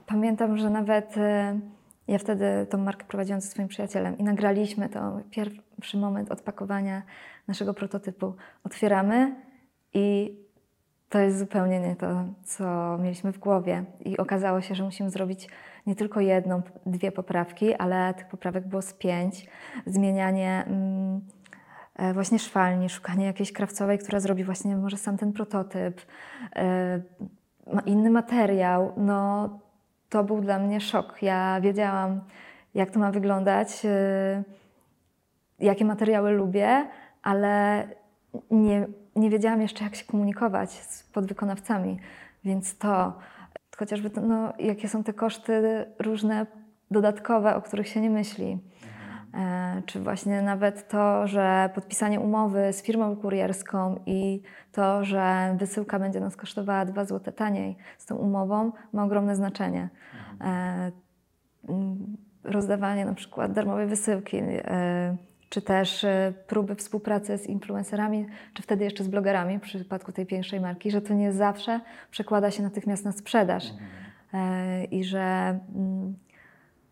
pamiętam, 0.06 0.58
że 0.58 0.70
nawet 0.70 1.16
e, 1.16 1.60
ja 2.08 2.18
wtedy 2.18 2.66
tą 2.70 2.78
markę 2.78 3.04
prowadziłam 3.04 3.40
ze 3.40 3.48
swoim 3.48 3.68
przyjacielem 3.68 4.18
i 4.18 4.22
nagraliśmy 4.22 4.88
to 4.88 5.20
pierwszy 5.30 5.96
moment 5.96 6.30
odpakowania 6.30 7.02
naszego 7.48 7.74
prototypu. 7.74 8.34
Otwieramy 8.64 9.34
i 9.94 10.36
to 11.08 11.18
jest 11.18 11.38
zupełnie 11.38 11.80
nie 11.80 11.96
to, 11.96 12.24
co 12.44 12.98
mieliśmy 12.98 13.32
w 13.32 13.38
głowie. 13.38 13.84
I 14.04 14.16
okazało 14.16 14.60
się, 14.60 14.74
że 14.74 14.84
musimy 14.84 15.10
zrobić 15.10 15.48
nie 15.86 15.96
tylko 15.96 16.20
jedną, 16.20 16.62
dwie 16.86 17.12
poprawki, 17.12 17.74
ale 17.74 18.14
tych 18.14 18.28
poprawek 18.28 18.68
było 18.68 18.82
z 18.82 18.92
pięć. 18.92 19.46
Zmienianie 19.86 20.64
mm, 20.66 21.20
e, 21.96 22.14
właśnie 22.14 22.38
szwalni, 22.38 22.88
szukanie 22.88 23.26
jakiejś 23.26 23.52
krawcowej, 23.52 23.98
która 23.98 24.20
zrobi 24.20 24.44
właśnie 24.44 24.76
może 24.76 24.96
sam 24.96 25.16
ten 25.16 25.32
prototyp, 25.32 26.00
e, 26.56 27.00
inny 27.86 28.10
materiał. 28.10 28.92
No, 28.96 29.48
to 30.08 30.24
był 30.24 30.40
dla 30.40 30.58
mnie 30.58 30.80
szok. 30.80 31.22
Ja 31.22 31.60
wiedziałam, 31.60 32.20
jak 32.74 32.90
to 32.90 32.98
ma 32.98 33.10
wyglądać, 33.12 33.84
e, 33.84 34.42
jakie 35.58 35.84
materiały 35.84 36.30
lubię, 36.30 36.86
ale 37.22 37.84
nie, 38.50 38.86
nie 39.16 39.30
wiedziałam 39.30 39.62
jeszcze, 39.62 39.84
jak 39.84 39.94
się 39.94 40.04
komunikować 40.04 40.70
z 40.70 41.02
podwykonawcami. 41.02 41.98
Więc 42.44 42.78
to, 42.78 43.18
chociażby 43.76 44.10
to, 44.10 44.20
no, 44.20 44.52
jakie 44.58 44.88
są 44.88 45.04
te 45.04 45.12
koszty 45.12 45.84
różne, 45.98 46.46
dodatkowe, 46.90 47.56
o 47.56 47.62
których 47.62 47.88
się 47.88 48.00
nie 48.00 48.10
myśli. 48.10 48.58
E, 49.36 49.82
czy 49.86 50.00
właśnie 50.00 50.42
nawet 50.42 50.88
to, 50.88 51.26
że 51.26 51.70
podpisanie 51.74 52.20
umowy 52.20 52.72
z 52.72 52.82
firmą 52.82 53.16
kurierską 53.16 54.00
i 54.06 54.42
to, 54.72 55.04
że 55.04 55.56
wysyłka 55.58 55.98
będzie 55.98 56.20
nas 56.20 56.36
kosztowała 56.36 56.84
2 56.84 57.04
zł 57.04 57.34
taniej 57.34 57.76
z 57.98 58.06
tą 58.06 58.16
umową, 58.16 58.72
ma 58.92 59.04
ogromne 59.04 59.36
znaczenie. 59.36 59.88
E, 60.40 60.92
mm, 61.68 62.16
rozdawanie 62.44 63.04
na 63.04 63.14
przykład 63.14 63.52
darmowej 63.52 63.86
wysyłki, 63.86 64.36
e, 64.36 65.16
czy 65.48 65.62
też 65.62 66.06
próby 66.46 66.74
współpracy 66.74 67.38
z 67.38 67.46
influencerami, 67.46 68.26
czy 68.54 68.62
wtedy 68.62 68.84
jeszcze 68.84 69.04
z 69.04 69.08
blogerami 69.08 69.58
w 69.58 69.62
przypadku 69.62 70.12
tej 70.12 70.26
pierwszej 70.26 70.60
marki, 70.60 70.90
że 70.90 71.00
to 71.00 71.14
nie 71.14 71.32
zawsze 71.32 71.80
przekłada 72.10 72.50
się 72.50 72.62
natychmiast 72.62 73.04
na 73.04 73.12
sprzedaż 73.12 73.64
E, 74.36 74.84
i 74.84 75.04
że 75.04 75.58
mm, 75.74 76.14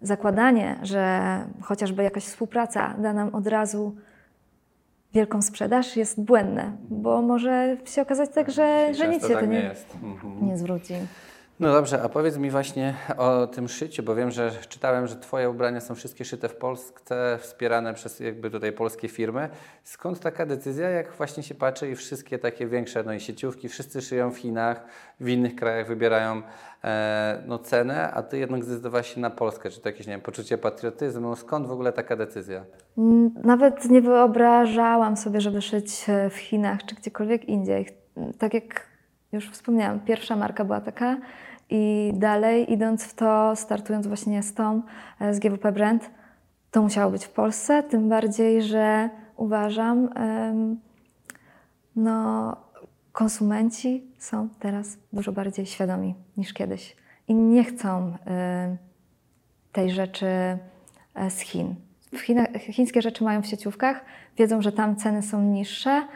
zakładanie, 0.03 0.79
że 0.83 1.21
chociażby 1.61 2.03
jakaś 2.03 2.25
współpraca 2.25 2.95
da 2.99 3.13
nam 3.13 3.35
od 3.35 3.47
razu 3.47 3.97
wielką 5.15 5.43
sprzedaż 5.43 5.97
jest 5.97 6.25
błędne, 6.25 6.73
bo 6.91 7.23
może 7.23 7.77
się 7.85 8.03
okazać 8.03 8.31
tak, 8.35 8.51
że, 8.51 8.95
że 8.95 9.09
nic 9.09 9.23
się 9.23 9.29
tak 9.29 9.41
to 9.41 9.47
nie 9.47 9.63
nie. 9.63 9.75
Mhm. 10.03 10.47
nie 10.47 10.59
zwróci. 10.59 10.95
No 11.61 11.73
dobrze, 11.73 12.03
a 12.03 12.09
powiedz 12.09 12.37
mi 12.37 12.51
właśnie 12.51 12.95
o 13.17 13.47
tym 13.47 13.69
szyciu, 13.69 14.03
bo 14.03 14.15
wiem, 14.15 14.31
że 14.31 14.51
czytałem, 14.69 15.07
że 15.07 15.17
Twoje 15.17 15.51
ubrania 15.51 15.81
są 15.81 15.95
wszystkie 15.95 16.25
szyte 16.25 16.49
w 16.49 16.57
Polsce, 16.57 17.39
wspierane 17.41 17.95
przez 17.95 18.21
jakby 18.21 18.51
tutaj 18.51 18.73
polskie 18.73 19.09
firmy. 19.09 19.49
Skąd 19.85 20.21
taka 20.21 20.47
decyzja, 20.47 20.91
jak 20.91 21.13
właśnie 21.13 21.43
się 21.43 21.55
patrzy 21.55 21.91
i 21.91 21.97
wszystkie 21.97 22.39
takie 22.39 22.67
większe 22.67 23.03
no 23.03 23.13
i 23.13 23.21
sieciówki, 23.21 23.69
wszyscy 23.69 24.03
szyją 24.03 24.31
w 24.31 24.39
Chinach, 24.39 24.85
w 25.21 25.29
innych 25.29 25.57
krajach 25.57 25.87
wybierają 25.87 26.43
e, 26.85 27.43
no, 27.47 27.59
cenę, 27.59 28.11
a 28.13 28.23
Ty 28.23 28.39
jednak 28.39 28.65
zdecydowałaś 28.65 29.15
się 29.15 29.21
na 29.21 29.31
Polskę. 29.31 29.71
Czy 29.71 29.81
to 29.81 29.89
jakieś, 29.89 30.07
nie 30.07 30.13
wiem, 30.13 30.21
poczucie 30.21 30.59
patriotyzmu? 30.59 31.37
Skąd 31.37 31.67
w 31.67 31.73
ogóle 31.73 31.93
taka 31.93 32.17
decyzja? 32.17 32.65
Mm, 32.99 33.31
Nawet 33.45 33.91
nie 33.91 34.01
wyobrażałam 34.03 35.17
sobie, 35.17 35.41
żeby 35.41 35.63
szyć 35.63 36.07
w 36.31 36.37
Chinach 36.37 36.85
czy 36.85 36.95
gdziekolwiek 36.95 37.45
indziej. 37.45 37.89
Tak 38.39 38.55
jak 38.55 38.87
już 39.33 39.51
wspomniałam, 39.51 40.01
pierwsza 40.01 40.37
marka 40.37 40.65
była 40.65 40.81
taka 40.81 41.17
i 41.71 42.13
dalej 42.15 42.73
idąc 42.73 43.05
w 43.05 43.15
to, 43.15 43.57
startując 43.57 44.07
właśnie 44.07 44.43
z 44.43 44.55
tą, 44.55 44.83
e, 45.21 45.35
z 45.35 45.39
GWP 45.39 45.73
Brand, 45.73 46.11
to 46.71 46.83
musiało 46.83 47.11
być 47.11 47.25
w 47.25 47.31
Polsce, 47.31 47.83
tym 47.83 48.09
bardziej, 48.09 48.63
że 48.63 49.11
uważam, 49.37 50.09
no 51.97 52.57
konsumenci 53.13 54.05
są 54.19 54.49
teraz 54.59 54.99
dużo 55.13 55.33
bardziej 55.33 55.67
świadomi 55.67 56.15
niż 56.37 56.53
kiedyś 56.53 56.97
i 57.29 57.35
nie 57.35 57.65
chcą 57.65 58.13
tej 59.75 59.91
rzeczy 59.91 60.27
e, 61.15 61.31
z 61.31 61.41
Chin. 61.41 61.75
Chinach, 62.23 62.49
chińskie 62.61 63.03
rzeczy 63.03 63.25
mają 63.25 63.43
w 63.43 63.47
sieciówkach, 63.47 64.05
wiedzą, 64.37 64.63
że 64.63 64.73
tam 64.73 64.97
ceny 64.97 65.23
są 65.23 65.43
niższe. 65.43 66.07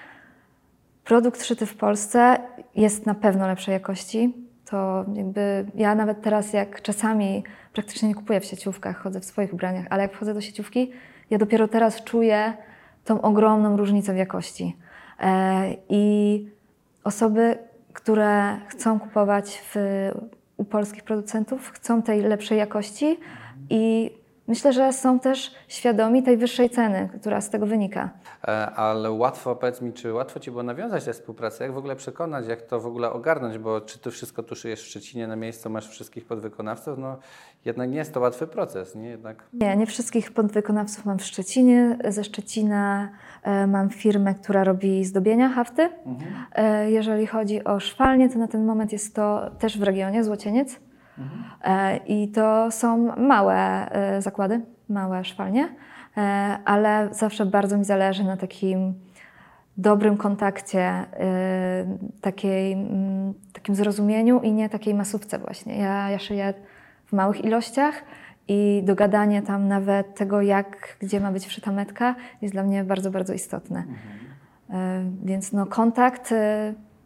Produkt 1.04 1.44
szyty 1.44 1.66
w 1.66 1.76
Polsce 1.76 2.38
jest 2.76 3.06
na 3.06 3.14
pewno 3.14 3.46
lepszej 3.46 3.72
jakości. 3.72 4.47
To 4.70 5.04
jakby 5.14 5.66
ja 5.74 5.94
nawet 5.94 6.22
teraz, 6.22 6.52
jak 6.52 6.82
czasami 6.82 7.44
praktycznie 7.72 8.08
nie 8.08 8.14
kupuję 8.14 8.40
w 8.40 8.44
sieciówkach, 8.44 9.02
chodzę 9.02 9.20
w 9.20 9.24
swoich 9.24 9.52
ubraniach, 9.52 9.86
ale 9.90 10.02
jak 10.02 10.12
wchodzę 10.12 10.34
do 10.34 10.40
sieciówki, 10.40 10.92
ja 11.30 11.38
dopiero 11.38 11.68
teraz 11.68 12.04
czuję 12.04 12.52
tą 13.04 13.20
ogromną 13.20 13.76
różnicę 13.76 14.14
w 14.14 14.16
jakości. 14.16 14.76
E, 15.20 15.74
I 15.88 16.46
osoby, 17.04 17.58
które 17.92 18.56
chcą 18.66 19.00
kupować 19.00 19.62
w, 19.74 19.76
u 20.56 20.64
polskich 20.64 21.02
producentów, 21.02 21.70
chcą 21.70 22.02
tej 22.02 22.20
lepszej 22.20 22.58
jakości 22.58 23.18
i 23.70 24.10
myślę, 24.48 24.72
że 24.72 24.92
są 24.92 25.20
też 25.20 25.54
świadomi 25.68 26.22
tej 26.22 26.36
wyższej 26.36 26.70
ceny, 26.70 27.08
która 27.20 27.40
z 27.40 27.50
tego 27.50 27.66
wynika. 27.66 28.10
E, 28.48 28.70
Ale 28.70 29.10
łatwo, 29.10 29.56
powiedz 29.56 29.80
mi, 29.80 29.92
czy 29.92 30.12
łatwo 30.12 30.40
Ci 30.40 30.50
było 30.50 30.62
nawiązać 30.62 31.04
tę 31.04 31.12
współpracę? 31.12 31.64
Jak 31.64 31.72
w 31.72 31.78
ogóle 31.78 31.96
przekonać, 31.96 32.46
jak 32.46 32.62
to 32.62 32.80
w 32.80 32.86
ogóle 32.86 33.12
ogarnąć? 33.12 33.58
Bo 33.58 33.80
czy 33.80 33.98
Ty 33.98 34.10
wszystko 34.10 34.42
tu 34.42 34.54
szyjesz 34.54 34.82
w 34.82 34.86
Szczecinie 34.86 35.26
na 35.26 35.36
miejscu, 35.36 35.70
masz 35.70 35.88
wszystkich 35.88 36.24
podwykonawców? 36.24 36.98
No 36.98 37.18
jednak 37.64 37.90
nie 37.90 37.98
jest 37.98 38.14
to 38.14 38.20
łatwy 38.20 38.46
proces, 38.46 38.94
nie? 38.94 39.08
Jednak... 39.08 39.44
Nie, 39.52 39.76
nie 39.76 39.86
wszystkich 39.86 40.32
podwykonawców 40.32 41.04
mam 41.04 41.18
w 41.18 41.24
Szczecinie. 41.24 41.98
Ze 42.08 42.24
Szczecina 42.24 43.08
e, 43.42 43.66
mam 43.66 43.90
firmę, 43.90 44.34
która 44.34 44.64
robi 44.64 45.04
zdobienia 45.04 45.48
hafty. 45.48 45.88
E, 46.52 46.90
jeżeli 46.90 47.26
chodzi 47.26 47.64
o 47.64 47.80
szwalnię, 47.80 48.28
to 48.28 48.38
na 48.38 48.48
ten 48.48 48.64
moment 48.64 48.92
jest 48.92 49.14
to 49.14 49.50
też 49.58 49.78
w 49.78 49.82
regionie 49.82 50.24
Złocieniec. 50.24 50.87
E, 51.64 51.96
I 51.96 52.28
to 52.28 52.70
są 52.70 53.16
małe 53.16 53.90
e, 53.90 54.22
zakłady, 54.22 54.60
małe 54.88 55.24
szwalnie, 55.24 55.68
e, 56.16 56.20
ale 56.64 57.08
zawsze 57.12 57.46
bardzo 57.46 57.78
mi 57.78 57.84
zależy 57.84 58.24
na 58.24 58.36
takim 58.36 58.94
dobrym 59.76 60.16
kontakcie, 60.16 61.04
takiej, 62.20 62.72
mm, 62.72 63.34
takim 63.52 63.74
zrozumieniu 63.74 64.40
i 64.40 64.52
nie 64.52 64.68
takiej 64.68 64.94
masówce 64.94 65.38
właśnie. 65.38 65.78
Ja, 65.78 66.10
ja 66.10 66.18
szyję 66.18 66.54
w 67.06 67.12
małych 67.12 67.44
ilościach 67.44 68.02
i 68.48 68.82
dogadanie 68.84 69.42
tam 69.42 69.68
nawet 69.68 70.14
tego, 70.14 70.42
jak, 70.42 70.96
gdzie 71.00 71.20
ma 71.20 71.32
być 71.32 71.46
wszyta 71.46 71.72
metka, 71.72 72.14
jest 72.42 72.54
dla 72.54 72.62
mnie 72.62 72.84
bardzo, 72.84 73.10
bardzo 73.10 73.32
istotne. 73.34 73.84
E, 74.70 75.02
Więc 75.24 75.52
no, 75.52 75.66
kontakt 75.66 76.34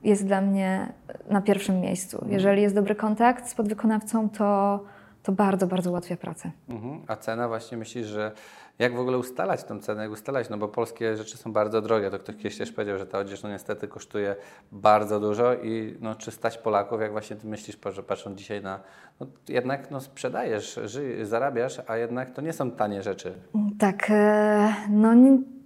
jest 0.04 0.26
dla 0.26 0.40
mnie 0.40 0.92
na 1.30 1.40
pierwszym 1.40 1.80
miejscu. 1.80 2.25
Jeżeli 2.28 2.62
jest 2.62 2.75
dobry 2.75 2.94
kontakt 2.94 3.49
z 3.49 3.54
podwykonawcą, 3.54 4.28
to, 4.28 4.80
to 5.23 5.32
bardzo, 5.32 5.66
bardzo 5.66 5.90
ułatwia 5.90 6.16
pracę. 6.16 6.50
Mhm. 6.68 7.02
A 7.06 7.16
cena 7.16 7.49
właśnie 7.49 7.78
myślisz, 7.78 8.06
że 8.06 8.32
jak 8.78 8.97
w 8.97 9.00
ogóle 9.00 9.18
ustalać 9.18 9.64
tą 9.64 9.80
cenę, 9.80 10.02
jak 10.02 10.12
ustalać, 10.12 10.49
no 10.49 10.59
bo 10.59 10.68
polskie 10.68 11.16
rzeczy 11.16 11.37
są 11.37 11.52
bardzo 11.52 11.80
drogie, 11.80 12.11
to 12.11 12.18
ktoś 12.18 12.37
kiedyś 12.37 12.59
też 12.59 12.73
powiedział, 12.73 12.99
że 12.99 13.06
ta 13.06 13.18
odzież 13.18 13.42
no 13.42 13.49
niestety 13.49 13.88
kosztuje 13.88 14.37
bardzo 14.73 15.21
dużo 15.21 15.54
i 15.54 15.97
no 16.00 16.14
czy 16.14 16.30
stać 16.30 16.59
Polaków, 16.59 17.00
jak 17.00 17.12
właśnie 17.12 17.37
Ty 17.37 17.47
myślisz, 17.47 17.78
że 17.92 18.02
patrząc 18.02 18.38
dzisiaj 18.38 18.62
na, 18.62 18.80
no 19.21 19.26
jednak 19.49 19.90
no 19.90 20.00
sprzedajesz, 20.00 20.80
ży, 20.85 21.26
zarabiasz, 21.26 21.80
a 21.87 21.97
jednak 21.97 22.30
to 22.30 22.42
nie 22.42 22.52
są 22.52 22.71
tanie 22.71 23.02
rzeczy. 23.02 23.35
Tak, 23.78 24.06
e, 24.11 24.75
no 24.90 25.14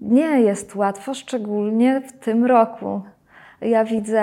nie 0.00 0.40
jest 0.40 0.74
łatwo, 0.74 1.14
szczególnie 1.14 2.00
w 2.00 2.12
tym 2.12 2.44
roku. 2.44 3.02
Ja 3.60 3.84
widzę, 3.84 4.22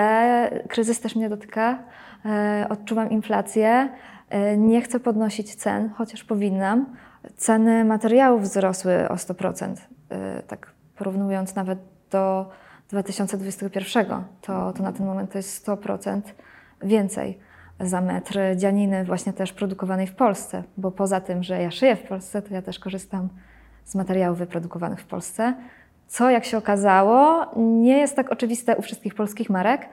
kryzys 0.68 1.00
też 1.00 1.16
mnie 1.16 1.28
dotyka, 1.28 1.78
e, 2.24 2.66
odczuwam 2.70 3.10
inflację, 3.10 3.88
e, 4.30 4.56
nie 4.56 4.82
chcę 4.82 5.00
podnosić 5.00 5.54
cen, 5.54 5.90
chociaż 5.96 6.24
powinnam. 6.24 6.86
Ceny 7.36 7.84
materiałów 7.84 8.42
wzrosły 8.42 9.08
o 9.08 9.14
100%, 9.14 9.88
tak 10.46 10.72
porównując 10.96 11.54
nawet 11.54 11.78
do 12.10 12.50
2021, 12.88 14.24
to, 14.40 14.72
to 14.72 14.82
na 14.82 14.92
ten 14.92 15.06
moment 15.06 15.32
to 15.32 15.38
jest 15.38 15.66
100% 15.66 16.20
więcej 16.82 17.38
za 17.80 18.00
metr 18.00 18.38
dzianiny 18.56 19.04
właśnie 19.04 19.32
też 19.32 19.52
produkowanej 19.52 20.06
w 20.06 20.14
Polsce, 20.14 20.62
bo 20.76 20.90
poza 20.90 21.20
tym, 21.20 21.42
że 21.42 21.62
ja 21.62 21.70
szyję 21.70 21.96
w 21.96 22.02
Polsce, 22.02 22.42
to 22.42 22.54
ja 22.54 22.62
też 22.62 22.78
korzystam 22.78 23.28
z 23.84 23.94
materiałów 23.94 24.38
wyprodukowanych 24.38 25.00
w 25.00 25.06
Polsce, 25.06 25.54
co 26.06 26.30
jak 26.30 26.44
się 26.44 26.58
okazało 26.58 27.46
nie 27.56 27.98
jest 27.98 28.16
tak 28.16 28.32
oczywiste 28.32 28.76
u 28.76 28.82
wszystkich 28.82 29.14
polskich 29.14 29.50
marek 29.50 29.88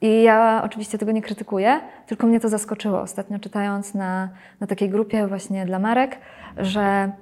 i 0.00 0.22
ja 0.22 0.62
oczywiście 0.64 0.98
tego 0.98 1.12
nie 1.12 1.22
krytykuję, 1.22 1.80
tylko 2.06 2.26
mnie 2.26 2.40
to 2.40 2.48
zaskoczyło 2.48 3.00
ostatnio 3.00 3.38
czytając 3.38 3.94
na, 3.94 4.28
na 4.60 4.66
takiej 4.66 4.90
grupie 4.90 5.26
właśnie 5.26 5.66
dla 5.66 5.78
marek, 5.78 6.18
że 6.56 7.12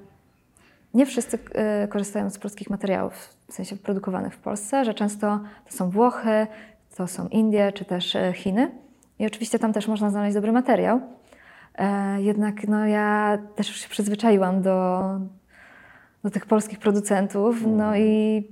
nie 0.93 1.05
wszyscy 1.05 1.37
y, 1.83 1.87
korzystają 1.87 2.29
z 2.29 2.37
polskich 2.37 2.69
materiałów, 2.69 3.13
w 3.49 3.53
sensie 3.53 3.75
produkowanych 3.75 4.33
w 4.33 4.37
Polsce, 4.37 4.85
że 4.85 4.93
często 4.93 5.39
to 5.69 5.77
są 5.77 5.89
Włochy, 5.89 6.47
to 6.97 7.07
są 7.07 7.27
Indie 7.27 7.71
czy 7.71 7.85
też 7.85 8.15
y, 8.15 8.33
Chiny. 8.33 8.71
I 9.19 9.25
oczywiście 9.25 9.59
tam 9.59 9.73
też 9.73 9.87
można 9.87 10.09
znaleźć 10.09 10.35
dobry 10.35 10.51
materiał. 10.51 11.01
E, 11.77 12.21
jednak 12.21 12.67
no, 12.67 12.85
ja 12.85 13.37
też 13.55 13.67
już 13.67 13.77
się 13.77 13.89
przyzwyczaiłam 13.89 14.61
do, 14.61 15.01
do 16.25 16.31
tych 16.31 16.45
polskich 16.45 16.79
producentów. 16.79 17.55
No 17.67 17.95
i 17.95 18.43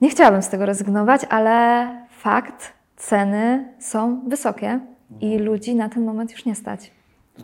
nie 0.00 0.10
chciałabym 0.10 0.42
z 0.42 0.48
tego 0.48 0.66
rezygnować, 0.66 1.20
ale 1.30 1.88
fakt, 2.10 2.72
ceny 2.96 3.74
są 3.78 4.28
wysokie 4.28 4.80
i 5.20 5.26
mhm. 5.26 5.44
ludzi 5.44 5.74
na 5.74 5.88
ten 5.88 6.04
moment 6.04 6.32
już 6.32 6.44
nie 6.44 6.54
stać. 6.54 6.90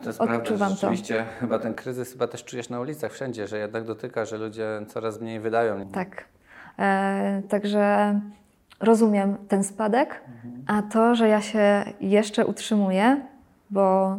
To 0.02 0.08
jest 0.08 0.20
Odczuwam 0.20 0.42
prawda, 0.42 0.68
rzeczywiście 0.68 1.14
to. 1.14 1.40
chyba 1.40 1.58
ten 1.58 1.74
kryzys 1.74 2.12
chyba 2.12 2.26
też 2.26 2.44
czujesz 2.44 2.68
na 2.68 2.80
ulicach 2.80 3.12
wszędzie, 3.12 3.46
że 3.46 3.58
jednak 3.58 3.84
dotyka, 3.84 4.24
że 4.24 4.38
ludzie 4.38 4.66
coraz 4.88 5.20
mniej 5.20 5.40
wydają. 5.40 5.88
Tak. 5.88 6.24
E, 6.78 7.42
także 7.48 8.20
rozumiem 8.80 9.36
ten 9.48 9.64
spadek, 9.64 10.20
mhm. 10.26 10.64
a 10.66 10.82
to, 10.92 11.14
że 11.14 11.28
ja 11.28 11.40
się 11.40 11.84
jeszcze 12.00 12.46
utrzymuję, 12.46 13.20
bo 13.70 14.16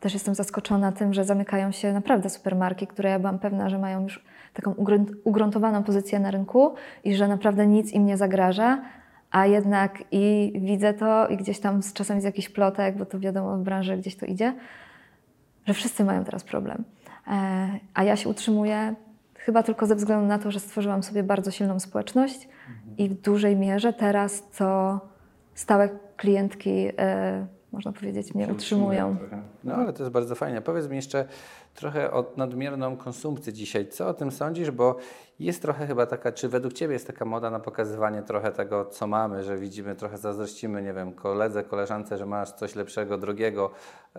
też 0.00 0.14
jestem 0.14 0.34
zaskoczona 0.34 0.92
tym, 0.92 1.14
że 1.14 1.24
zamykają 1.24 1.72
się 1.72 1.92
naprawdę 1.92 2.30
supermarki, 2.30 2.86
które 2.86 3.10
ja 3.10 3.18
byłam 3.18 3.38
pewna, 3.38 3.68
że 3.68 3.78
mają 3.78 4.02
już 4.02 4.24
taką 4.54 4.74
ugruntowaną 5.24 5.82
pozycję 5.82 6.20
na 6.20 6.30
rynku 6.30 6.74
i 7.04 7.14
że 7.14 7.28
naprawdę 7.28 7.66
nic 7.66 7.92
im 7.92 8.06
nie 8.06 8.16
zagraża, 8.16 8.82
a 9.30 9.46
jednak 9.46 10.04
i 10.10 10.52
widzę 10.54 10.94
to 10.94 11.28
i 11.28 11.36
gdzieś 11.36 11.60
tam 11.60 11.82
z 11.82 11.92
czasami 11.92 12.20
z 12.20 12.24
jakichś 12.24 12.48
plotek, 12.48 12.96
bo 12.96 13.06
to 13.06 13.18
wiadomo 13.18 13.56
w 13.56 13.62
branży 13.62 13.96
gdzieś 13.96 14.16
to 14.16 14.26
idzie, 14.26 14.54
że 15.66 15.74
wszyscy 15.74 16.04
mają 16.04 16.24
teraz 16.24 16.44
problem. 16.44 16.84
E, 17.26 17.68
a 17.94 18.04
ja 18.04 18.16
się 18.16 18.28
utrzymuję 18.28 18.94
chyba 19.34 19.62
tylko 19.62 19.86
ze 19.86 19.94
względu 19.94 20.26
na 20.26 20.38
to, 20.38 20.50
że 20.50 20.60
stworzyłam 20.60 21.02
sobie 21.02 21.22
bardzo 21.22 21.50
silną 21.50 21.80
społeczność 21.80 22.48
i 22.98 23.08
w 23.08 23.20
dużej 23.20 23.56
mierze 23.56 23.92
teraz 23.92 24.50
to 24.50 25.00
stałe 25.54 25.88
klientki, 26.16 26.88
e, 26.98 27.46
można 27.72 27.92
powiedzieć, 27.92 28.34
mnie 28.34 28.48
utrzymują. 28.48 29.16
No 29.64 29.74
ale 29.74 29.92
to 29.92 30.02
jest 30.02 30.12
bardzo 30.12 30.34
fajne. 30.34 30.62
Powiedz 30.62 30.88
mi 30.88 30.96
jeszcze 30.96 31.24
trochę 31.78 32.10
o 32.10 32.32
nadmierną 32.36 32.96
konsumpcję 32.96 33.52
dzisiaj. 33.52 33.88
Co 33.88 34.08
o 34.08 34.14
tym 34.14 34.32
sądzisz? 34.32 34.70
Bo 34.70 34.96
jest 35.40 35.62
trochę 35.62 35.86
chyba 35.86 36.06
taka, 36.06 36.32
czy 36.32 36.48
według 36.48 36.72
Ciebie 36.72 36.92
jest 36.92 37.06
taka 37.06 37.24
moda 37.24 37.50
na 37.50 37.60
pokazywanie 37.60 38.22
trochę 38.22 38.52
tego, 38.52 38.84
co 38.84 39.06
mamy, 39.06 39.42
że 39.44 39.58
widzimy, 39.58 39.94
trochę 39.94 40.18
zazdrościmy, 40.18 40.82
nie 40.82 40.92
wiem, 40.92 41.12
koledze, 41.12 41.64
koleżance, 41.64 42.18
że 42.18 42.26
masz 42.26 42.52
coś 42.52 42.74
lepszego, 42.74 43.18
drogiego. 43.18 43.70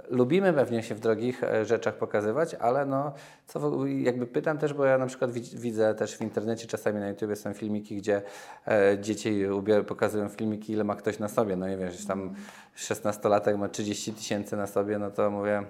Lubimy 0.10 0.54
pewnie 0.54 0.84
się 0.84 0.96
w 0.96 1.00
drogich 1.00 1.44
e, 1.44 1.66
rzeczach 1.66 1.96
pokazywać, 1.96 2.56
ale 2.56 2.86
no, 2.86 3.14
co 3.48 3.86
jakby 3.86 4.28
pytam 4.28 4.58
też, 4.58 4.74
bo 4.74 4.86
ja 4.86 4.98
na 4.98 5.06
przykład 5.06 5.32
widzę 5.32 5.96
też 5.96 6.18
w 6.18 6.22
internecie, 6.22 6.68
czasami 6.68 7.00
na 7.00 7.10
YouTube 7.10 7.38
są 7.38 7.54
filmiki, 7.54 7.96
gdzie 7.96 8.22
e, 8.68 8.98
dzieci 9.00 9.44
pokazują 9.88 10.30
filmiki, 10.30 10.74
ile 10.74 10.84
ma 10.84 10.96
ktoś 10.96 11.20
na 11.20 11.28
sobie. 11.28 11.56
No 11.56 11.70
i 11.70 11.78
wiesz, 11.78 12.06
tam 12.06 12.36
16-latek 12.78 13.58
ma 13.58 13.70
30 13.70 14.14
tysięcy 14.14 14.58
na 14.58 14.68
sobie, 14.68 15.00
no 15.00 15.12
to 15.12 15.32
mówię, 15.32 15.64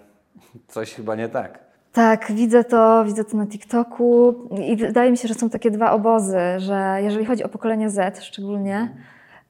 coś 0.68 0.94
chyba 0.94 1.16
nie 1.16 1.30
tak. 1.30 1.69
Tak, 2.00 2.32
widzę 2.32 2.64
to, 2.64 3.06
widzę 3.06 3.24
to 3.24 3.38
na 3.38 3.48
TikToku 3.48 4.36
i 4.68 4.76
wydaje 4.76 5.12
mi 5.12 5.18
się, 5.18 5.28
że 5.28 5.34
są 5.34 5.50
takie 5.50 5.72
dwa 5.72 5.92
obozy, 5.92 6.38
że 6.58 6.98
jeżeli 7.02 7.26
chodzi 7.26 7.44
o 7.44 7.50
pokolenie 7.50 7.90
Z 7.90 8.24
szczególnie, 8.24 8.90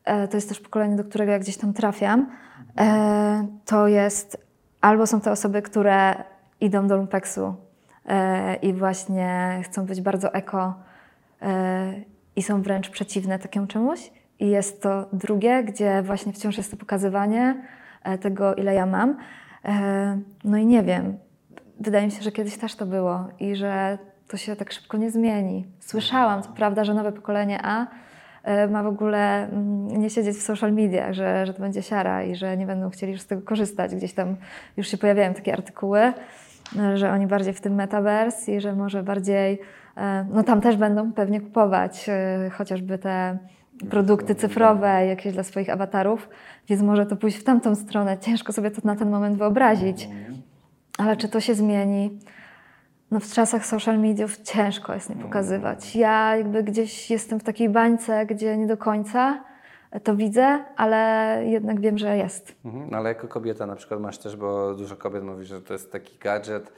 e, 0.05 0.27
to 0.27 0.37
jest 0.37 0.49
też 0.49 0.59
pokolenie, 0.59 0.95
do 0.95 1.03
którego 1.03 1.31
ja 1.31 1.39
gdzieś 1.39 1.57
tam 1.57 1.73
trafiam, 1.73 2.29
e, 2.79 3.47
to 3.65 3.87
jest 3.87 4.45
albo 4.81 5.07
są 5.07 5.21
te 5.21 5.31
osoby, 5.31 5.61
które 5.61 6.15
idą 6.61 6.87
do 6.87 6.97
lumpeksu 6.97 7.55
e, 8.05 8.55
i 8.55 8.73
właśnie 8.73 9.61
chcą 9.63 9.85
być 9.85 10.01
bardzo 10.01 10.33
eko 10.33 10.73
i 12.35 12.43
są 12.43 12.61
wręcz 12.61 12.89
przeciwne 12.89 13.39
takiemu 13.39 13.67
czemuś. 13.67 14.11
I 14.39 14.49
jest 14.49 14.81
to 14.81 15.05
drugie, 15.13 15.63
gdzie 15.63 16.01
właśnie 16.01 16.33
wciąż 16.33 16.57
jest 16.57 16.71
to 16.71 16.77
pokazywanie 16.77 17.55
tego, 18.21 18.55
ile 18.55 18.73
ja 18.73 18.85
mam. 18.85 19.17
No 20.43 20.57
i 20.57 20.65
nie 20.65 20.83
wiem, 20.83 21.17
wydaje 21.79 22.05
mi 22.05 22.11
się, 22.11 22.21
że 22.21 22.31
kiedyś 22.31 22.57
też 22.57 22.75
to 22.75 22.85
było 22.85 23.27
i 23.39 23.55
że 23.55 23.97
to 24.27 24.37
się 24.37 24.55
tak 24.55 24.73
szybko 24.73 24.97
nie 24.97 25.11
zmieni. 25.11 25.65
Słyszałam, 25.79 26.43
co 26.43 26.49
prawda, 26.49 26.83
że 26.83 26.93
nowe 26.93 27.11
pokolenie 27.11 27.59
A 27.63 27.87
e, 28.43 28.67
ma 28.67 28.83
w 28.83 28.87
ogóle 28.87 29.49
mm, 29.49 30.01
nie 30.01 30.09
siedzieć 30.09 30.37
w 30.37 30.41
social 30.41 30.73
mediach, 30.73 31.13
że, 31.13 31.45
że 31.45 31.53
to 31.53 31.61
będzie 31.61 31.83
siara 31.83 32.23
i 32.23 32.35
że 32.35 32.57
nie 32.57 32.65
będą 32.65 32.89
chcieli 32.89 33.11
już 33.11 33.21
z 33.21 33.27
tego 33.27 33.41
korzystać. 33.41 33.95
Gdzieś 33.95 34.13
tam 34.13 34.35
już 34.77 34.87
się 34.87 34.97
pojawiają 34.97 35.33
takie 35.33 35.53
artykuły, 35.53 35.99
e, 35.99 36.97
że 36.97 37.11
oni 37.11 37.27
bardziej 37.27 37.53
w 37.53 37.61
tym 37.61 37.75
metaverse 37.75 38.51
i 38.51 38.61
że 38.61 38.75
może 38.75 39.03
bardziej, 39.03 39.61
e, 39.97 40.25
no 40.33 40.43
tam 40.43 40.61
też 40.61 40.77
będą 40.77 41.13
pewnie 41.13 41.41
kupować 41.41 42.09
chociażby 42.51 42.97
te 42.97 43.37
produkty 43.89 44.35
cyfrowe 44.35 45.05
jakieś 45.05 45.33
dla 45.33 45.43
swoich 45.43 45.69
awatarów, 45.69 46.29
więc 46.67 46.81
może 46.81 47.05
to 47.05 47.15
pójść 47.15 47.37
w 47.37 47.43
tamtą 47.43 47.75
stronę. 47.75 48.17
Ciężko 48.17 48.53
sobie 48.53 48.71
to 48.71 48.81
na 48.83 48.95
ten 48.95 49.09
moment 49.09 49.37
wyobrazić. 49.37 50.09
Ale 50.99 51.17
czy 51.17 51.29
to 51.29 51.39
się 51.39 51.55
zmieni? 51.55 52.19
No 53.11 53.19
w 53.19 53.33
czasach 53.33 53.65
social 53.65 53.99
mediów 53.99 54.37
ciężko 54.41 54.93
jest 54.93 55.09
nie 55.09 55.15
mm. 55.15 55.27
pokazywać. 55.27 55.95
Ja 55.95 56.35
jakby 56.37 56.63
gdzieś 56.63 57.11
jestem 57.11 57.39
w 57.39 57.43
takiej 57.43 57.69
bańce, 57.69 58.25
gdzie 58.25 58.57
nie 58.57 58.67
do 58.67 58.77
końca 58.77 59.43
to 60.03 60.15
widzę, 60.15 60.65
ale 60.75 61.41
jednak 61.45 61.81
wiem, 61.81 61.97
że 61.97 62.17
jest. 62.17 62.55
Mhm, 62.65 62.93
ale 62.93 63.09
jako 63.09 63.27
kobieta 63.27 63.65
na 63.65 63.75
przykład 63.75 63.99
masz 63.99 64.17
też, 64.17 64.35
bo 64.35 64.75
dużo 64.75 64.95
kobiet 64.95 65.23
mówi, 65.23 65.45
że 65.45 65.61
to 65.61 65.73
jest 65.73 65.91
taki 65.91 66.17
gadżet, 66.17 66.73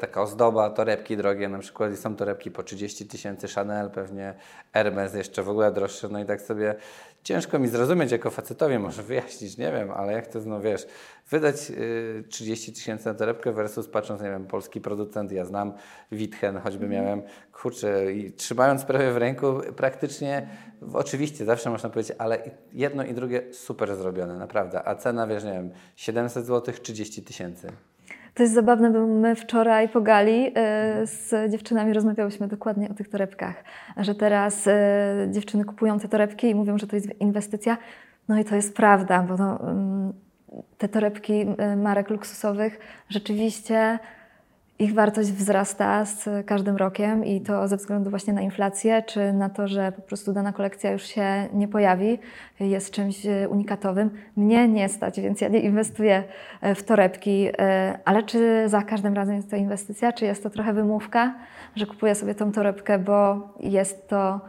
taka 0.00 0.22
ozdoba, 0.22 0.70
torebki 0.70 1.16
drogie 1.16 1.48
na 1.48 1.58
przykład 1.58 1.92
i 1.92 1.96
są 1.96 2.16
torebki 2.16 2.50
po 2.50 2.62
30 2.62 3.06
tysięcy, 3.06 3.48
Chanel 3.48 3.90
pewnie, 3.90 4.34
Hermes 4.72 5.14
jeszcze 5.14 5.42
w 5.42 5.48
ogóle 5.48 5.72
droższe, 5.72 6.08
no 6.08 6.20
i 6.20 6.24
tak 6.24 6.42
sobie 6.42 6.74
ciężko 7.24 7.58
mi 7.58 7.68
zrozumieć 7.68 8.12
jako 8.12 8.30
facetowi, 8.30 8.78
może 8.78 9.02
wyjaśnić, 9.02 9.58
nie 9.58 9.72
wiem, 9.72 9.90
ale 9.90 10.12
jak 10.12 10.26
to 10.26 10.40
znowu 10.40 10.62
wiesz, 10.62 10.86
wydać 11.30 11.70
y, 11.70 12.24
30 12.28 12.72
tysięcy 12.72 13.06
na 13.06 13.14
torebkę 13.14 13.52
versus 13.52 13.88
patrząc, 13.88 14.22
nie 14.22 14.30
wiem, 14.30 14.46
polski 14.46 14.80
producent, 14.80 15.32
ja 15.32 15.44
znam 15.44 15.72
Witchen, 16.12 16.58
choćby 16.58 16.84
mm. 16.84 17.04
miałem, 17.04 17.22
kurczę, 17.52 18.12
i 18.12 18.32
trzymając 18.32 18.80
sprawę 18.80 19.12
w 19.12 19.16
ręku, 19.16 19.60
praktycznie, 19.76 20.48
oczywiście 20.92 21.44
zawsze 21.44 21.70
można 21.70 21.90
powiedzieć, 21.90 22.16
ale 22.18 22.50
jedno 22.72 23.04
i 23.04 23.14
drugie 23.14 23.42
super 23.52 23.96
zrobione, 23.96 24.34
naprawdę, 24.38 24.88
a 24.88 24.94
cena, 24.94 25.26
wiesz, 25.26 25.44
nie 25.44 25.52
wiem, 25.52 25.70
700 25.96 26.46
zł, 26.46 26.74
30 26.82 27.22
tysięcy. 27.22 27.72
To 28.34 28.42
jest 28.42 28.54
zabawne, 28.54 28.90
bo 28.90 29.06
my 29.06 29.34
wczoraj 29.34 29.88
po 29.88 30.00
gali 30.00 30.46
y, 30.46 30.52
z 31.06 31.50
dziewczynami 31.50 31.92
rozmawiałyśmy 31.92 32.48
dokładnie 32.48 32.90
o 32.90 32.94
tych 32.94 33.08
torebkach, 33.08 33.64
że 33.96 34.14
teraz 34.14 34.66
y, 34.66 34.72
dziewczyny 35.30 35.64
kupują 35.64 35.98
te 35.98 36.08
torebki 36.08 36.50
i 36.50 36.54
mówią, 36.54 36.78
że 36.78 36.86
to 36.86 36.96
jest 36.96 37.20
inwestycja. 37.20 37.76
No 38.28 38.38
i 38.38 38.44
to 38.44 38.54
jest 38.56 38.76
prawda, 38.76 39.22
bo 39.22 39.36
to, 39.36 39.58
te 40.78 40.88
torebki 40.88 41.46
y, 41.72 41.76
marek 41.76 42.10
luksusowych 42.10 42.78
rzeczywiście 43.08 43.98
ich 44.78 44.94
wartość 44.94 45.32
wzrasta 45.32 46.04
z 46.04 46.46
każdym 46.46 46.76
rokiem 46.76 47.24
i 47.24 47.40
to 47.40 47.68
ze 47.68 47.76
względu 47.76 48.10
właśnie 48.10 48.32
na 48.32 48.40
inflację, 48.40 49.02
czy 49.02 49.32
na 49.32 49.48
to, 49.48 49.68
że 49.68 49.92
po 49.92 50.02
prostu 50.02 50.32
dana 50.32 50.52
kolekcja 50.52 50.92
już 50.92 51.02
się 51.02 51.48
nie 51.52 51.68
pojawi, 51.68 52.18
jest 52.60 52.90
czymś 52.90 53.26
e, 53.26 53.48
unikatowym. 53.48 54.10
Mnie 54.36 54.68
nie 54.68 54.88
stać, 54.88 55.20
więc 55.20 55.40
ja 55.40 55.48
nie 55.48 55.60
inwestuję 55.60 56.24
e, 56.60 56.74
w 56.74 56.82
torebki, 56.82 57.48
e, 57.58 57.98
ale 58.04 58.22
czy 58.22 58.64
za 58.66 58.82
każdym 58.82 59.14
razem 59.14 59.36
jest 59.36 59.50
to 59.50 59.56
inwestycja, 59.56 60.12
czy 60.12 60.24
jest 60.24 60.42
to 60.42 60.50
trochę 60.50 60.72
wymówka, 60.72 61.34
że 61.76 61.86
kupuję 61.86 62.14
sobie 62.14 62.34
tą 62.34 62.52
torebkę, 62.52 62.98
bo 62.98 63.48
jest 63.60 64.08
to 64.08 64.40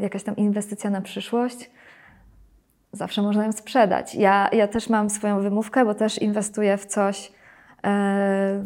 jakaś 0.00 0.22
tam 0.22 0.36
inwestycja 0.36 0.90
na 0.90 1.00
przyszłość? 1.00 1.70
Zawsze 2.92 3.22
można 3.22 3.44
ją 3.44 3.52
sprzedać. 3.52 4.14
Ja, 4.14 4.48
ja 4.52 4.68
też 4.68 4.88
mam 4.88 5.10
swoją 5.10 5.40
wymówkę, 5.40 5.84
bo 5.84 5.94
też 5.94 6.22
inwestuję 6.22 6.76
w 6.76 6.86
coś, 6.86 7.32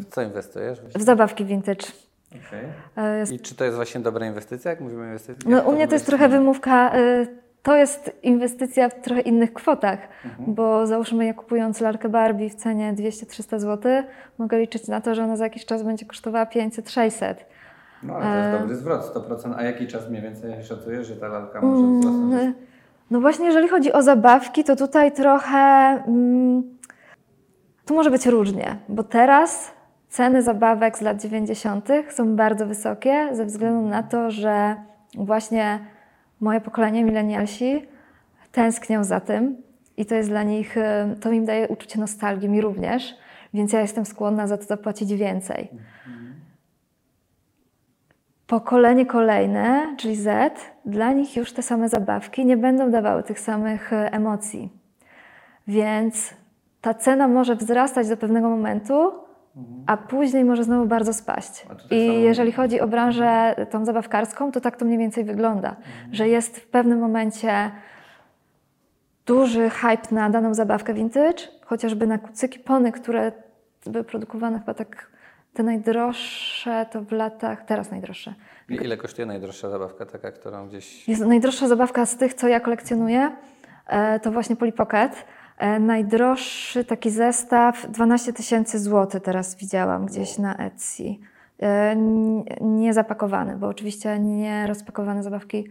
co 0.09 0.21
inwestujesz? 0.21 0.79
W 0.95 1.01
zabawki 1.01 1.45
vintage. 1.45 1.87
Okay. 2.31 3.35
I 3.35 3.39
czy 3.39 3.55
to 3.55 3.63
jest 3.65 3.75
właśnie 3.75 4.01
dobra 4.01 4.27
inwestycja, 4.27 4.71
jak 4.71 4.81
mówimy 4.81 5.01
o 5.01 5.05
inwestycji? 5.05 5.49
No, 5.49 5.61
u 5.61 5.71
mnie 5.71 5.87
to 5.87 5.95
jest 5.95 6.05
trochę 6.05 6.29
wymówka. 6.29 6.93
E, 6.93 7.25
to 7.63 7.75
jest 7.75 8.11
inwestycja 8.23 8.89
w 8.89 9.01
trochę 9.01 9.21
innych 9.21 9.53
kwotach, 9.53 9.99
mhm. 10.25 10.53
bo 10.53 10.87
załóżmy, 10.87 11.25
ja 11.25 11.33
kupując 11.33 11.81
lalkę 11.81 12.09
Barbie 12.09 12.49
w 12.49 12.55
cenie 12.55 12.93
200-300 12.93 13.59
zł, 13.59 14.03
mogę 14.37 14.59
liczyć 14.59 14.87
na 14.87 15.01
to, 15.01 15.15
że 15.15 15.23
ona 15.23 15.37
za 15.37 15.43
jakiś 15.43 15.65
czas 15.65 15.83
będzie 15.83 16.05
kosztowała 16.05 16.45
500-600. 16.45 17.35
No 18.03 18.15
ale 18.15 18.23
to 18.23 18.37
jest 18.37 18.55
e, 18.55 18.59
dobry 18.59 18.75
zwrot, 18.75 19.15
100%. 19.15 19.53
A 19.57 19.63
jaki 19.63 19.87
czas 19.87 20.09
mniej 20.09 20.21
więcej 20.21 20.63
szacujesz, 20.63 21.07
że 21.07 21.15
ta 21.15 21.27
lalka 21.27 21.61
może 21.61 21.99
wzrosnąć? 21.99 22.33
Mm, 22.33 22.53
no 23.11 23.21
właśnie, 23.21 23.45
jeżeli 23.45 23.67
chodzi 23.67 23.93
o 23.93 24.01
zabawki, 24.01 24.63
to 24.63 24.75
tutaj 24.75 25.11
trochę... 25.11 25.57
Mm, 26.07 26.63
tu 27.85 27.95
może 27.95 28.11
być 28.11 28.25
różnie, 28.25 28.75
bo 28.89 29.03
teraz 29.03 29.71
ceny 30.09 30.41
zabawek 30.41 30.97
z 30.97 31.01
lat 31.01 31.21
90. 31.21 31.89
są 32.09 32.35
bardzo 32.35 32.65
wysokie 32.65 33.29
ze 33.31 33.45
względu 33.45 33.89
na 33.89 34.03
to, 34.03 34.31
że 34.31 34.75
właśnie 35.17 35.79
moje 36.39 36.61
pokolenie, 36.61 37.03
milenialsi, 37.03 37.85
tęsknią 38.51 39.03
za 39.03 39.19
tym 39.19 39.57
i 39.97 40.05
to 40.05 40.15
jest 40.15 40.29
dla 40.29 40.43
nich, 40.43 40.77
y, 40.77 40.81
to 41.21 41.31
im 41.31 41.45
daje 41.45 41.67
uczucie 41.67 41.99
nostalgii, 41.99 42.49
mi 42.49 42.61
również, 42.61 43.15
więc 43.53 43.73
ja 43.73 43.81
jestem 43.81 44.05
skłonna 44.05 44.47
za 44.47 44.57
to 44.57 44.63
zapłacić 44.63 45.13
więcej. 45.13 45.69
Pokolenie 48.47 49.05
kolejne, 49.05 49.95
czyli 49.97 50.15
Z, 50.15 50.59
dla 50.85 51.11
nich 51.11 51.35
już 51.35 51.53
te 51.53 51.61
same 51.61 51.89
zabawki 51.89 52.45
nie 52.45 52.57
będą 52.57 52.91
dawały 52.91 53.23
tych 53.23 53.39
samych 53.39 53.93
y, 53.93 53.95
emocji. 53.95 54.69
Więc 55.67 56.33
ta 56.83 56.93
cena 56.93 57.27
może 57.27 57.55
wzrastać 57.55 58.09
do 58.09 58.17
pewnego 58.17 58.49
momentu, 58.49 59.11
a 59.87 59.97
później 59.97 60.45
może 60.45 60.63
znowu 60.63 60.85
bardzo 60.85 61.13
spaść. 61.13 61.65
I 61.91 62.21
jeżeli 62.21 62.51
chodzi 62.51 62.79
o 62.81 62.87
branżę 62.87 63.55
tą 63.71 63.85
zabawkarską, 63.85 64.51
to 64.51 64.61
tak 64.61 64.77
to 64.77 64.85
mniej 64.85 64.97
więcej 64.97 65.23
wygląda, 65.23 65.69
mhm. 65.69 66.13
że 66.13 66.27
jest 66.27 66.57
w 66.57 66.67
pewnym 66.67 66.99
momencie 66.99 67.71
duży 69.25 69.69
hype 69.69 70.15
na 70.15 70.29
daną 70.29 70.53
zabawkę 70.53 70.93
vintage, 70.93 71.43
chociażby 71.65 72.07
na 72.07 72.17
kucyki 72.17 72.59
pony, 72.59 72.91
które 72.91 73.31
były 73.85 74.03
produkowane 74.03 74.59
chyba 74.59 74.73
tak 74.73 75.11
te 75.53 75.63
najdroższe 75.63 76.85
to 76.91 77.01
w 77.01 77.11
latach, 77.11 77.65
teraz 77.65 77.91
najdroższe. 77.91 78.33
I 78.69 78.73
ile 78.73 78.97
kosztuje 78.97 79.25
najdroższa 79.25 79.69
zabawka, 79.69 80.05
taka, 80.05 80.31
którą 80.31 80.67
gdzieś... 80.67 81.07
Jest 81.07 81.25
najdroższa 81.25 81.67
zabawka 81.67 82.05
z 82.05 82.17
tych, 82.17 82.33
co 82.33 82.47
ja 82.47 82.59
kolekcjonuję, 82.59 83.31
e, 83.87 84.19
to 84.19 84.31
właśnie 84.31 84.55
Polly 84.55 84.71
Pocket. 84.71 85.25
E, 85.57 85.79
najdroższy 85.79 86.85
taki 86.85 87.09
zestaw 87.09 87.91
12 87.91 88.33
tysięcy 88.33 88.79
złotych 88.79 89.23
teraz 89.23 89.55
widziałam 89.55 90.05
gdzieś 90.05 90.37
na 90.37 90.57
Etsy. 90.57 91.03
E, 91.61 91.95
nie 92.61 92.93
zapakowany, 92.93 93.57
bo 93.57 93.67
oczywiście 93.67 94.19
nie 94.19 94.67
rozpakowane 94.67 95.23
zabawki 95.23 95.67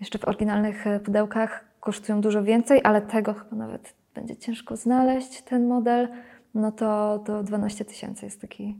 jeszcze 0.00 0.18
w 0.18 0.28
oryginalnych 0.28 0.86
e, 0.86 1.00
pudełkach 1.00 1.64
kosztują 1.80 2.20
dużo 2.20 2.42
więcej, 2.42 2.80
ale 2.84 3.00
tego 3.00 3.34
chyba 3.34 3.56
nawet 3.56 3.94
będzie 4.14 4.36
ciężko 4.36 4.76
znaleźć, 4.76 5.42
ten 5.42 5.66
model. 5.66 6.08
No 6.54 6.72
to, 6.72 7.22
to 7.26 7.42
12 7.42 7.84
tysięcy 7.84 8.24
jest 8.26 8.40
taki 8.40 8.76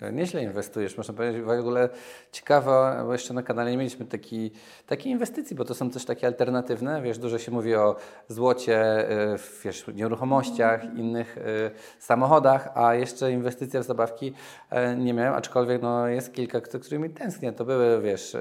to 0.00 0.10
nieźle 0.10 0.42
inwestujesz, 0.42 0.96
można 0.96 1.14
powiedzieć. 1.14 1.42
W 1.42 1.48
ogóle 1.48 1.88
ciekawa, 2.32 3.04
bo 3.04 3.12
jeszcze 3.12 3.34
na 3.34 3.42
kanale 3.42 3.70
nie 3.70 3.76
mieliśmy 3.76 4.06
taki, 4.06 4.50
takiej 4.86 5.12
inwestycji, 5.12 5.56
bo 5.56 5.64
to 5.64 5.74
są 5.74 5.90
też 5.90 6.04
takie 6.04 6.26
alternatywne. 6.26 7.02
Wiesz, 7.02 7.18
dużo 7.18 7.38
się 7.38 7.52
mówi 7.52 7.74
o 7.74 7.96
złocie, 8.28 9.10
y, 9.34 9.38
wiesz, 9.64 9.86
nieruchomościach, 9.94 10.84
innych 10.84 11.38
y, 11.38 11.70
samochodach, 11.98 12.68
a 12.74 12.94
jeszcze 12.94 13.32
inwestycja 13.32 13.80
w 13.80 13.84
zabawki 13.84 14.32
y, 14.72 14.96
nie 14.96 15.14
miałem, 15.14 15.34
aczkolwiek 15.34 15.82
no, 15.82 16.08
jest 16.08 16.34
kilka, 16.34 16.60
którymi 16.60 17.10
tęsknię. 17.10 17.52
To 17.52 17.64
były, 17.64 18.02
wiesz, 18.02 18.36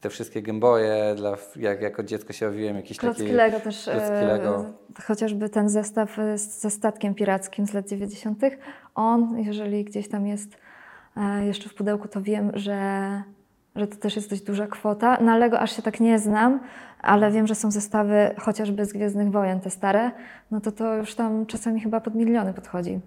te 0.00 0.10
wszystkie 0.10 0.42
dla, 1.16 1.36
jak 1.56 1.82
jako 1.82 2.02
dziecko 2.02 2.32
się 2.32 2.46
bawiłem, 2.46 2.76
jakieś 2.76 2.98
Klocki 2.98 3.22
takie... 3.22 3.34
Lego 3.34 3.60
też, 3.60 3.86
Lego. 4.26 4.64
chociażby 5.06 5.48
ten 5.48 5.68
zestaw 5.68 6.16
ze 6.36 6.70
statkiem 6.70 7.14
pirackim 7.14 7.66
z 7.66 7.72
lat 7.72 7.88
90., 7.88 8.38
on, 8.94 9.38
jeżeli 9.38 9.84
gdzieś 9.84 10.08
tam 10.08 10.26
jest 10.26 10.61
jeszcze 11.46 11.68
w 11.68 11.74
pudełku, 11.74 12.08
to 12.08 12.22
wiem, 12.22 12.50
że, 12.54 13.22
że 13.76 13.86
to 13.86 13.96
też 13.96 14.16
jest 14.16 14.30
dość 14.30 14.42
duża 14.42 14.66
kwota. 14.66 15.18
Na 15.20 15.36
Lego 15.36 15.60
aż 15.60 15.76
się 15.76 15.82
tak 15.82 16.00
nie 16.00 16.18
znam, 16.18 16.60
ale 17.00 17.30
wiem, 17.30 17.46
że 17.46 17.54
są 17.54 17.70
zestawy 17.70 18.34
chociażby 18.38 18.84
z 18.84 18.92
Gwiezdnych 18.92 19.30
Wojen, 19.30 19.60
te 19.60 19.70
stare, 19.70 20.10
no 20.50 20.60
to 20.60 20.72
to 20.72 20.96
już 20.96 21.14
tam 21.14 21.46
czasami 21.46 21.80
chyba 21.80 22.00
pod 22.00 22.14
miliony 22.14 22.54
podchodzi. 22.54 23.00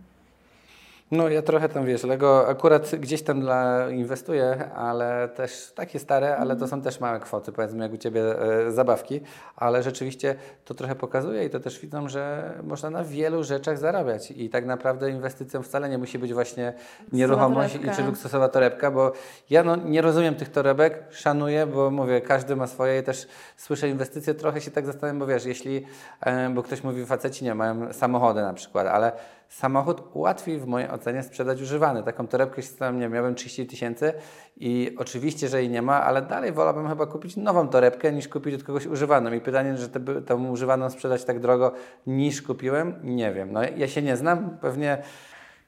No 1.11 1.29
ja 1.29 1.41
trochę 1.41 1.69
tam, 1.69 1.85
wiesz, 1.85 2.03
Lego 2.03 2.47
akurat 2.47 2.95
gdzieś 2.95 3.21
tam 3.21 3.41
dla 3.41 3.89
inwestuję, 3.89 4.71
ale 4.75 5.29
też 5.29 5.71
takie 5.75 5.99
stare, 5.99 6.37
ale 6.37 6.55
to 6.55 6.67
są 6.67 6.81
też 6.81 6.99
małe 6.99 7.19
kwoty, 7.19 7.51
powiedzmy 7.51 7.83
jak 7.83 7.93
u 7.93 7.97
Ciebie 7.97 8.21
e, 8.41 8.71
zabawki, 8.71 9.21
ale 9.55 9.83
rzeczywiście 9.83 10.35
to 10.65 10.73
trochę 10.73 10.95
pokazuje 10.95 11.45
i 11.45 11.49
to 11.49 11.59
też 11.59 11.79
widzą, 11.79 12.09
że 12.09 12.53
można 12.63 12.89
na 12.89 13.03
wielu 13.03 13.43
rzeczach 13.43 13.77
zarabiać. 13.77 14.31
I 14.31 14.49
tak 14.49 14.65
naprawdę 14.65 15.09
inwestycją 15.09 15.63
wcale 15.63 15.89
nie 15.89 15.97
musi 15.97 16.19
być 16.19 16.33
właśnie 16.33 16.73
nieruchomość 17.11 17.75
i 17.75 17.95
czy 17.95 18.03
luksusowa 18.03 18.49
torebka, 18.49 18.91
bo 18.91 19.11
ja 19.49 19.63
no, 19.63 19.75
nie 19.75 20.01
rozumiem 20.01 20.35
tych 20.35 20.49
torebek, 20.49 21.03
szanuję, 21.11 21.67
bo 21.67 21.91
mówię, 21.91 22.21
każdy 22.21 22.55
ma 22.55 22.67
swoje 22.67 22.99
i 22.99 23.03
też 23.03 23.27
słyszę 23.57 23.89
inwestycje, 23.89 24.33
trochę 24.33 24.61
się 24.61 24.71
tak 24.71 24.85
zastanawiam, 24.85 25.19
bo 25.19 25.27
wiesz, 25.27 25.45
jeśli, 25.45 25.85
e, 26.21 26.49
bo 26.49 26.63
ktoś 26.63 26.83
mówi, 26.83 27.05
faceci 27.05 27.45
nie 27.45 27.55
mają 27.55 27.93
samochody 27.93 28.41
na 28.41 28.53
przykład, 28.53 28.87
ale 28.87 29.11
samochód 29.55 30.03
łatwiej 30.13 30.59
w 30.59 30.67
mojej 30.67 30.89
ocenie 30.89 31.23
sprzedać 31.23 31.61
używany. 31.61 32.03
Taką 32.03 32.27
torebkę 32.27 32.61
się 32.61 32.75
tam 32.75 32.99
nie 32.99 33.09
miałem 33.09 33.35
30 33.35 33.65
tysięcy 33.67 34.13
i 34.57 34.95
oczywiście, 34.97 35.47
że 35.47 35.61
jej 35.61 35.69
nie 35.69 35.81
ma, 35.81 36.03
ale 36.03 36.21
dalej 36.21 36.51
wolałbym 36.51 36.89
chyba 36.89 37.05
kupić 37.05 37.37
nową 37.37 37.67
torebkę 37.67 38.11
niż 38.11 38.27
kupić 38.27 38.55
od 38.55 38.63
kogoś 38.63 38.85
używaną. 38.85 39.31
I 39.31 39.41
pytanie, 39.41 39.77
że 39.77 39.89
te, 39.89 40.21
tę 40.21 40.35
używaną 40.35 40.89
sprzedać 40.89 41.25
tak 41.25 41.39
drogo 41.39 41.71
niż 42.07 42.41
kupiłem, 42.41 42.93
nie 43.03 43.33
wiem. 43.33 43.51
No, 43.51 43.61
ja 43.77 43.87
się 43.87 44.01
nie 44.01 44.17
znam, 44.17 44.57
pewnie... 44.61 44.97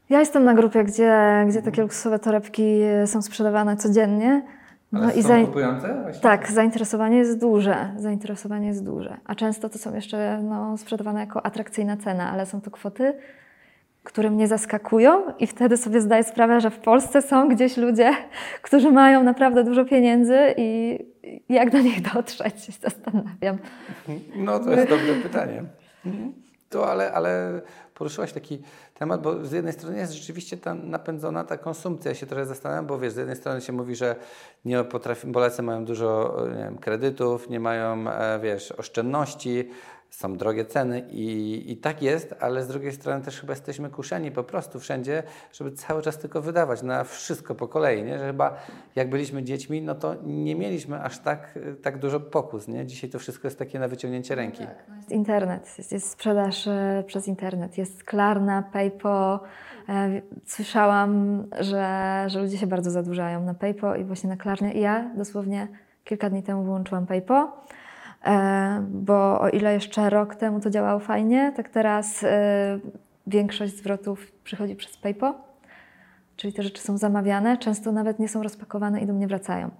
Ja 0.10 0.19
jestem 0.19 0.43
na 0.43 0.54
grupie, 0.54 0.84
gdzie, 0.84 1.45
gdzie 1.47 1.62
takie 1.62 1.82
luksusowe 1.82 2.19
torebki 2.19 2.80
są 3.06 3.21
sprzedawane 3.21 3.78
codziennie. 3.78 4.45
No 4.91 5.00
Ale 5.00 5.13
i 5.13 5.23
są 5.23 5.45
kupujące? 5.45 6.02
Właśnie? 6.02 6.21
Tak, 6.21 6.52
zainteresowanie 6.52 7.17
jest 7.17 7.39
duże. 7.39 7.93
Zainteresowanie 7.97 8.67
jest 8.67 8.86
duże. 8.86 9.17
A 9.26 9.36
często 9.36 9.69
to 9.69 9.78
są 9.78 9.95
jeszcze 9.95 10.41
no, 10.43 10.78
sprzedawane 10.78 11.19
jako 11.19 11.45
atrakcyjna 11.45 11.97
cena, 11.97 12.32
ale 12.32 12.45
są 12.45 12.62
to 12.62 12.71
kwoty 12.71 13.13
które 14.07 14.29
mnie 14.29 14.47
zaskakują, 14.47 15.33
i 15.39 15.47
wtedy 15.47 15.77
sobie 15.77 16.01
zdaję 16.01 16.23
sprawę, 16.23 16.61
że 16.61 16.69
w 16.69 16.79
Polsce 16.79 17.21
są 17.21 17.49
gdzieś 17.49 17.77
ludzie, 17.77 18.11
którzy 18.67 18.91
mają 18.91 19.23
naprawdę 19.23 19.63
dużo 19.63 19.85
pieniędzy 19.85 20.53
i 20.57 20.99
jak 21.49 21.71
do 21.71 21.79
nich 21.79 22.13
dotrzeć, 22.13 22.63
się 22.63 22.71
zastanawiam. 22.81 23.57
No 24.35 24.59
to 24.59 24.71
jest 24.71 24.89
dobre 24.89 25.13
pytanie. 25.23 25.63
To 26.69 26.91
ale, 26.91 27.11
ale 27.11 27.61
poruszyłaś 27.93 28.33
taki 28.33 28.61
temat, 28.93 29.21
bo 29.21 29.45
z 29.45 29.51
jednej 29.51 29.73
strony 29.73 29.97
jest 29.97 30.13
rzeczywiście 30.13 30.57
ta 30.57 30.73
napędzona 30.73 31.43
ta 31.43 31.57
konsumpcja. 31.57 32.11
Ja 32.11 32.15
się 32.15 32.25
trochę 32.25 32.45
zastanawiam, 32.45 32.87
bo 32.87 32.99
wiesz, 32.99 33.13
z 33.13 33.17
jednej 33.17 33.35
strony 33.35 33.61
się 33.61 33.73
mówi, 33.73 33.95
że 33.95 34.15
nie 34.65 34.83
potrafi, 34.83 35.27
Polacy 35.27 35.63
mają 35.63 35.85
dużo 35.85 36.37
nie 36.57 36.63
wiem, 36.63 36.77
kredytów, 36.77 37.49
nie 37.49 37.59
mają, 37.59 38.09
e, 38.09 38.39
wiesz, 38.39 38.71
oszczędności, 38.71 39.69
są 40.09 40.37
drogie 40.37 40.65
ceny 40.65 40.99
i, 40.99 41.71
i 41.71 41.77
tak 41.77 42.01
jest, 42.01 42.35
ale 42.39 42.63
z 42.63 42.67
drugiej 42.67 42.91
strony 42.91 43.25
też 43.25 43.41
chyba 43.41 43.53
jesteśmy 43.53 43.89
kuszeni 43.89 44.31
po 44.31 44.43
prostu 44.43 44.79
wszędzie, 44.79 45.23
żeby 45.53 45.71
cały 45.71 46.01
czas 46.01 46.17
tylko 46.17 46.41
wydawać 46.41 46.83
na 46.83 47.03
wszystko 47.03 47.55
po 47.55 47.67
kolei, 47.67 48.03
nie? 48.03 48.19
że 48.19 48.27
chyba 48.27 48.57
jak 48.95 49.09
byliśmy 49.09 49.43
dziećmi, 49.43 49.81
no 49.81 49.95
to 49.95 50.15
nie 50.23 50.55
mieliśmy 50.55 51.01
aż 51.01 51.19
tak, 51.19 51.59
tak 51.81 51.97
dużo 51.97 52.19
pokus. 52.19 52.67
Nie? 52.67 52.85
Dzisiaj 52.85 53.09
to 53.09 53.19
wszystko 53.19 53.47
jest 53.47 53.59
takie 53.59 53.79
na 53.79 53.87
wyciągnięcie 53.87 54.35
no 54.35 54.41
ręki. 54.41 54.65
Tak, 54.65 54.83
no 54.89 54.95
jest 54.95 55.11
internet, 55.11 55.77
jest, 55.77 55.91
jest 55.91 56.09
sprzedaż 56.09 56.67
e, 56.67 57.03
przez 57.07 57.27
internet, 57.27 57.77
jest 57.77 58.03
Klarna, 58.03 58.63
PayPal. 58.73 59.39
E, 59.89 60.21
słyszałam, 60.45 61.43
że, 61.59 62.23
że 62.27 62.41
ludzie 62.41 62.57
się 62.57 62.67
bardzo 62.67 62.91
zadłużają 62.91 63.43
na 63.43 63.53
PayPal 63.53 64.01
i 64.01 64.03
właśnie 64.03 64.29
na 64.29 64.37
Klarnie. 64.37 64.73
I 64.73 64.79
ja 64.81 65.11
dosłownie 65.17 65.67
kilka 66.03 66.29
dni 66.29 66.43
temu 66.43 66.63
wyłączyłam 66.63 67.07
PayPal 67.07 67.47
bo 68.82 69.41
o 69.41 69.49
ile 69.49 69.73
jeszcze 69.73 70.10
rok 70.10 70.36
temu 70.36 70.60
to 70.60 70.69
działało 70.69 70.99
fajnie, 70.99 71.53
tak 71.56 71.69
teraz 71.69 72.23
e, 72.23 72.80
większość 73.27 73.77
zwrotów 73.77 74.32
przychodzi 74.43 74.75
przez 74.75 74.97
PayPal. 74.97 75.34
czyli 76.36 76.53
te 76.53 76.63
rzeczy 76.63 76.82
są 76.82 76.97
zamawiane, 76.97 77.58
często 77.58 77.91
nawet 77.91 78.19
nie 78.19 78.30
są 78.30 78.43
rozpakowane 78.43 79.01
i 79.01 79.06
do 79.06 79.13
mnie 79.13 79.27
wracają. 79.27 79.71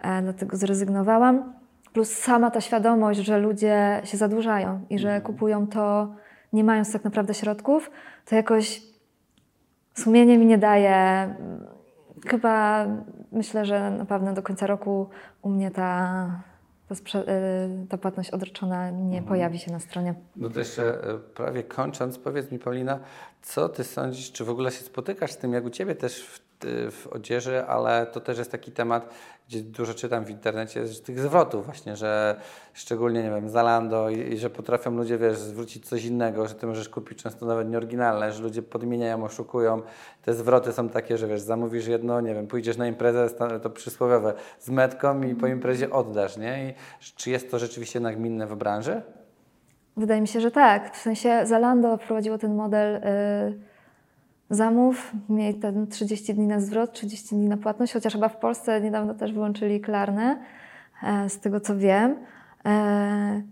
E, 0.00 0.22
dlatego 0.22 0.56
zrezygnowałam. 0.56 1.52
Plus 1.92 2.12
sama 2.12 2.50
ta 2.50 2.60
świadomość, 2.60 3.20
że 3.20 3.38
ludzie 3.38 4.00
się 4.04 4.16
zadłużają 4.16 4.80
i 4.90 4.98
że 4.98 5.20
kupują 5.20 5.66
to 5.66 6.14
nie 6.52 6.64
mając 6.64 6.92
tak 6.92 7.04
naprawdę 7.04 7.34
środków, 7.34 7.90
to 8.24 8.36
jakoś 8.36 8.82
sumienie 9.94 10.38
mi 10.38 10.46
nie 10.46 10.58
daje. 10.58 11.28
Chyba 12.26 12.86
myślę, 13.32 13.64
że 13.64 13.90
na 13.90 14.04
pewno 14.04 14.32
do 14.32 14.42
końca 14.42 14.66
roku 14.66 15.08
u 15.42 15.48
mnie 15.48 15.70
ta, 15.70 16.26
ta, 17.00 17.18
y, 17.18 17.24
ta 17.88 17.98
płatność 17.98 18.30
odroczona 18.30 18.90
nie 18.90 19.22
pojawi 19.22 19.58
się 19.58 19.72
na 19.72 19.78
stronie. 19.80 20.14
No 20.36 20.50
to 20.50 20.58
jeszcze 20.58 21.04
e, 21.04 21.18
prawie 21.18 21.62
kończąc, 21.62 22.18
powiedz 22.18 22.50
mi 22.50 22.58
Paulina, 22.58 22.98
co 23.42 23.68
Ty 23.68 23.84
sądzisz, 23.84 24.32
czy 24.32 24.44
w 24.44 24.50
ogóle 24.50 24.70
się 24.70 24.84
spotykasz 24.84 25.32
z 25.32 25.36
tym, 25.36 25.52
jak 25.52 25.64
u 25.64 25.70
Ciebie 25.70 25.94
też 25.94 26.22
w, 26.26 26.40
ty- 26.58 26.90
w 26.90 27.06
odzieży, 27.06 27.64
ale 27.66 28.06
to 28.06 28.20
też 28.20 28.38
jest 28.38 28.52
taki 28.52 28.72
temat, 28.72 29.14
gdzie 29.48 29.60
dużo 29.60 29.94
czytam 29.94 30.24
w 30.24 30.30
internecie, 30.30 30.86
z 30.86 31.02
tych 31.02 31.20
zwrotów 31.20 31.64
właśnie, 31.64 31.96
że 31.96 32.40
szczególnie, 32.72 33.22
nie 33.22 33.30
wiem, 33.30 33.48
Zalando 33.48 34.10
i, 34.10 34.18
i 34.32 34.38
że 34.38 34.50
potrafią 34.50 34.90
ludzie, 34.90 35.18
wiesz, 35.18 35.38
zwrócić 35.38 35.88
coś 35.88 36.04
innego, 36.04 36.48
że 36.48 36.54
Ty 36.54 36.66
możesz 36.66 36.88
kupić 36.88 37.22
często 37.22 37.46
nawet 37.46 37.70
nieoryginalne, 37.70 38.32
że 38.32 38.42
ludzie 38.42 38.62
podmieniają, 38.62 39.24
oszukują. 39.24 39.82
Te 40.22 40.34
zwroty 40.34 40.72
są 40.72 40.88
takie, 40.88 41.18
że 41.18 41.26
wiesz, 41.26 41.40
zamówisz 41.40 41.86
jedno, 41.86 42.20
nie 42.20 42.34
wiem, 42.34 42.46
pójdziesz 42.46 42.76
na 42.76 42.86
imprezę, 42.86 43.30
to 43.62 43.70
przysłowiowe, 43.70 44.34
z 44.58 44.70
metką 44.70 45.22
i 45.22 45.34
po 45.34 45.46
imprezie 45.46 45.90
oddasz, 45.90 46.36
nie? 46.36 46.68
I 46.68 46.74
czy 47.16 47.30
jest 47.30 47.50
to 47.50 47.58
rzeczywiście 47.58 48.00
nagminne 48.00 48.46
w 48.46 48.56
branży? 48.56 49.02
Wydaje 49.96 50.20
mi 50.20 50.28
się, 50.28 50.40
że 50.40 50.50
tak. 50.50 50.96
W 50.96 51.00
sensie 51.00 51.40
Zalando 51.46 51.96
wprowadziło 51.96 52.38
ten 52.38 52.54
model 52.54 52.96
y, 52.96 53.00
zamów, 54.54 55.12
mieli 55.28 55.58
ten 55.58 55.86
30 55.86 56.34
dni 56.34 56.46
na 56.46 56.60
zwrot, 56.60 56.92
30 56.92 57.34
dni 57.34 57.48
na 57.48 57.56
płatność, 57.56 57.92
chociaż 57.92 58.12
chyba 58.12 58.28
w 58.28 58.36
Polsce 58.36 58.80
niedawno 58.80 59.14
też 59.14 59.32
wyłączyli 59.32 59.80
Klarnę, 59.80 60.38
e, 61.02 61.28
z 61.28 61.40
tego 61.40 61.60
co 61.60 61.76
wiem. 61.76 62.16
E, 62.66 63.42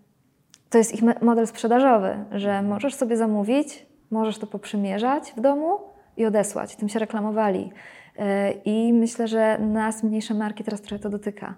to 0.70 0.78
jest 0.78 0.94
ich 0.94 1.02
model 1.22 1.46
sprzedażowy, 1.46 2.24
że 2.32 2.62
możesz 2.62 2.94
sobie 2.94 3.16
zamówić, 3.16 3.86
możesz 4.10 4.38
to 4.38 4.46
poprzymierzać 4.46 5.32
w 5.36 5.40
domu 5.40 5.78
i 6.16 6.26
odesłać. 6.26 6.76
Tym 6.76 6.88
się 6.88 6.98
reklamowali. 6.98 7.72
E, 8.18 8.50
I 8.50 8.92
myślę, 8.92 9.28
że 9.28 9.58
nas, 9.58 10.02
mniejsze 10.02 10.34
marki, 10.34 10.64
teraz 10.64 10.80
trochę 10.80 11.02
to 11.02 11.10
dotyka 11.10 11.54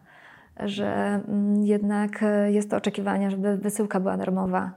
że 0.61 1.21
mm, 1.29 1.65
jednak 1.65 2.25
jest 2.47 2.71
to 2.71 2.77
oczekiwanie, 2.77 3.31
żeby 3.31 3.57
wysyłka 3.57 4.01
była 4.01 4.17
darmowa, 4.17 4.73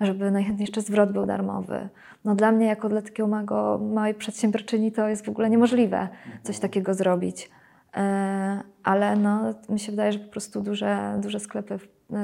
żeby 0.00 0.30
najchętniej 0.30 0.64
jeszcze 0.64 0.80
zwrot 0.80 1.12
był 1.12 1.26
darmowy. 1.26 1.88
No 2.24 2.34
dla 2.34 2.52
mnie, 2.52 2.66
jako 2.66 2.88
dla 2.88 3.02
takiego 3.02 3.28
małego, 3.28 3.80
małej 3.94 4.14
przedsiębiorczyni, 4.14 4.92
to 4.92 5.08
jest 5.08 5.24
w 5.24 5.28
ogóle 5.28 5.50
niemożliwe 5.50 6.08
coś 6.42 6.58
takiego 6.58 6.94
zrobić. 6.94 7.50
E, 7.96 8.62
Ale 8.82 9.16
no, 9.16 9.54
mi 9.68 9.80
się 9.80 9.92
wydaje, 9.92 10.12
że 10.12 10.18
po 10.18 10.30
prostu 10.30 10.60
duże, 10.60 11.18
duże 11.22 11.40
sklepy 11.40 11.78
e, 12.12 12.16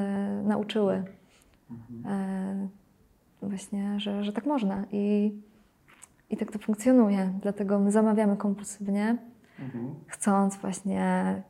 nauczyły 0.45 1.05
e, 2.07 2.69
właśnie, 3.43 4.01
że, 4.01 4.25
że 4.25 4.33
tak 4.33 4.47
można 4.47 4.85
i, 4.93 5.35
i 6.31 6.37
tak 6.37 6.53
to 6.53 6.59
funkcjonuje. 6.59 7.33
Dlatego 7.43 7.79
my 7.79 7.91
zamawiamy 7.91 8.37
kompulsywnie, 8.37 9.17
chcąc 10.07 10.57
właśnie 10.57 11.43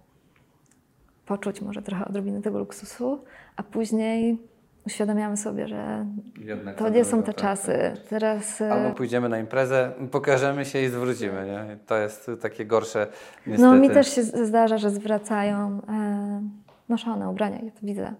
poczuć 1.27 1.63
może 1.63 1.83
trochę 1.83 2.05
odrobinę 2.05 2.43
tego 2.43 2.59
luksusu, 2.59 3.25
a 3.57 3.63
później 3.63 4.39
uświadamiamy 4.87 5.37
sobie, 5.37 5.69
że 5.69 6.07
Jednak 6.39 6.77
to 6.77 6.89
nie 6.89 7.05
są 7.05 7.23
te 7.23 7.33
tak, 7.33 7.43
czasy. 7.43 7.93
Teraz 8.09 8.61
e, 8.61 8.73
Albo 8.73 8.95
pójdziemy 8.95 9.29
na 9.29 9.39
imprezę, 9.39 9.93
pokażemy 10.11 10.65
się 10.65 10.83
i 10.83 10.89
zwrócimy, 10.89 11.47
nie? 11.47 11.77
To 11.87 11.97
jest 11.97 12.31
takie 12.43 12.67
gorsze 12.67 13.07
niestety. 13.47 13.63
no, 13.63 13.77
mi 13.77 13.91
też 13.91 14.15
się 14.15 14.23
zdarza, 14.23 14.79
że 14.79 14.91
zwracają 14.91 15.81
e, 15.89 16.43
noszone 16.89 17.29
ubrania, 17.29 17.59
ja 17.63 17.71
to 17.71 17.87
widzę. 17.87 18.15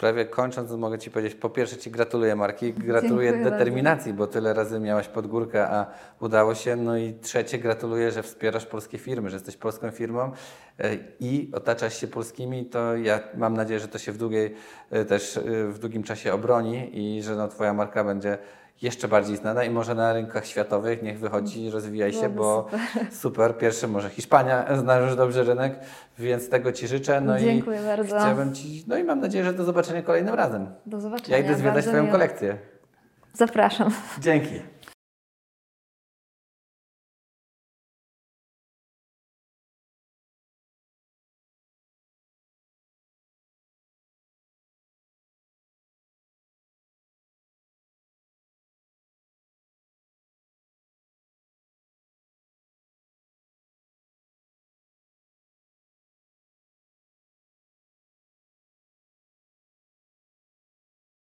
Prawie 0.00 0.26
kończąc, 0.26 0.70
mogę 0.72 0.98
Ci 0.98 1.10
powiedzieć, 1.10 1.34
po 1.34 1.50
pierwsze 1.50 1.76
Ci 1.76 1.90
gratuluję 1.90 2.36
Marki, 2.36 2.72
gratuluję 2.72 3.32
Dziękuję 3.32 3.50
determinacji, 3.50 4.12
bo 4.12 4.26
tyle 4.26 4.54
razy 4.54 4.80
miałaś 4.80 5.08
pod 5.08 5.26
górkę, 5.26 5.68
a 5.68 5.86
udało 6.20 6.54
się. 6.54 6.76
No 6.76 6.96
i 6.96 7.14
trzecie, 7.22 7.58
gratuluję, 7.58 8.10
że 8.10 8.22
wspierasz 8.22 8.66
polskie 8.66 8.98
firmy, 8.98 9.30
że 9.30 9.36
jesteś 9.36 9.56
polską 9.56 9.90
firmą 9.90 10.32
e, 10.78 10.96
i 11.20 11.50
otaczasz 11.54 12.00
się 12.00 12.08
polskimi, 12.08 12.66
to 12.66 12.96
ja 12.96 13.20
mam 13.34 13.54
nadzieję, 13.54 13.80
że 13.80 13.88
to 13.88 13.98
się 13.98 14.12
w 14.12 14.18
długiej, 14.18 14.54
e, 14.90 15.04
też 15.04 15.36
e, 15.36 15.42
w 15.68 15.78
długim 15.78 16.02
czasie 16.02 16.32
obroni 16.32 16.90
i 16.98 17.22
że 17.22 17.36
no, 17.36 17.48
Twoja 17.48 17.74
marka 17.74 18.04
będzie 18.04 18.38
jeszcze 18.82 19.08
bardziej 19.08 19.36
znana 19.36 19.64
i 19.64 19.70
może 19.70 19.94
na 19.94 20.12
rynkach 20.12 20.46
światowych 20.46 21.02
niech 21.02 21.18
wychodzi, 21.18 21.70
rozwijaj 21.70 22.12
się, 22.12 22.28
bo 22.28 22.68
super. 23.22 23.58
Pierwszy 23.58 23.88
może 23.88 24.10
Hiszpania, 24.10 24.66
znasz 24.80 25.02
już 25.02 25.16
dobrze 25.16 25.44
rynek, 25.44 25.78
więc 26.18 26.48
tego 26.48 26.72
Ci 26.72 26.88
życzę. 26.88 27.20
No 27.20 27.38
Dziękuję 27.38 27.80
i 27.80 27.84
bardzo. 27.84 28.16
Chciałbym 28.18 28.54
Ci, 28.54 28.84
no 28.86 28.98
i 28.98 29.04
mam 29.04 29.20
nadzieję, 29.20 29.44
że 29.44 29.52
do 29.52 29.64
zobaczenia 29.64 30.02
kolejnym 30.02 30.34
razem. 30.34 30.66
Do 30.86 31.00
zobaczenia. 31.00 31.38
Ja 31.38 31.44
idę 31.44 31.54
zwiedzać 31.54 31.86
Twoją 31.86 32.08
kolekcję. 32.08 32.58
Zapraszam. 33.32 33.90
Dzięki. 34.20 34.60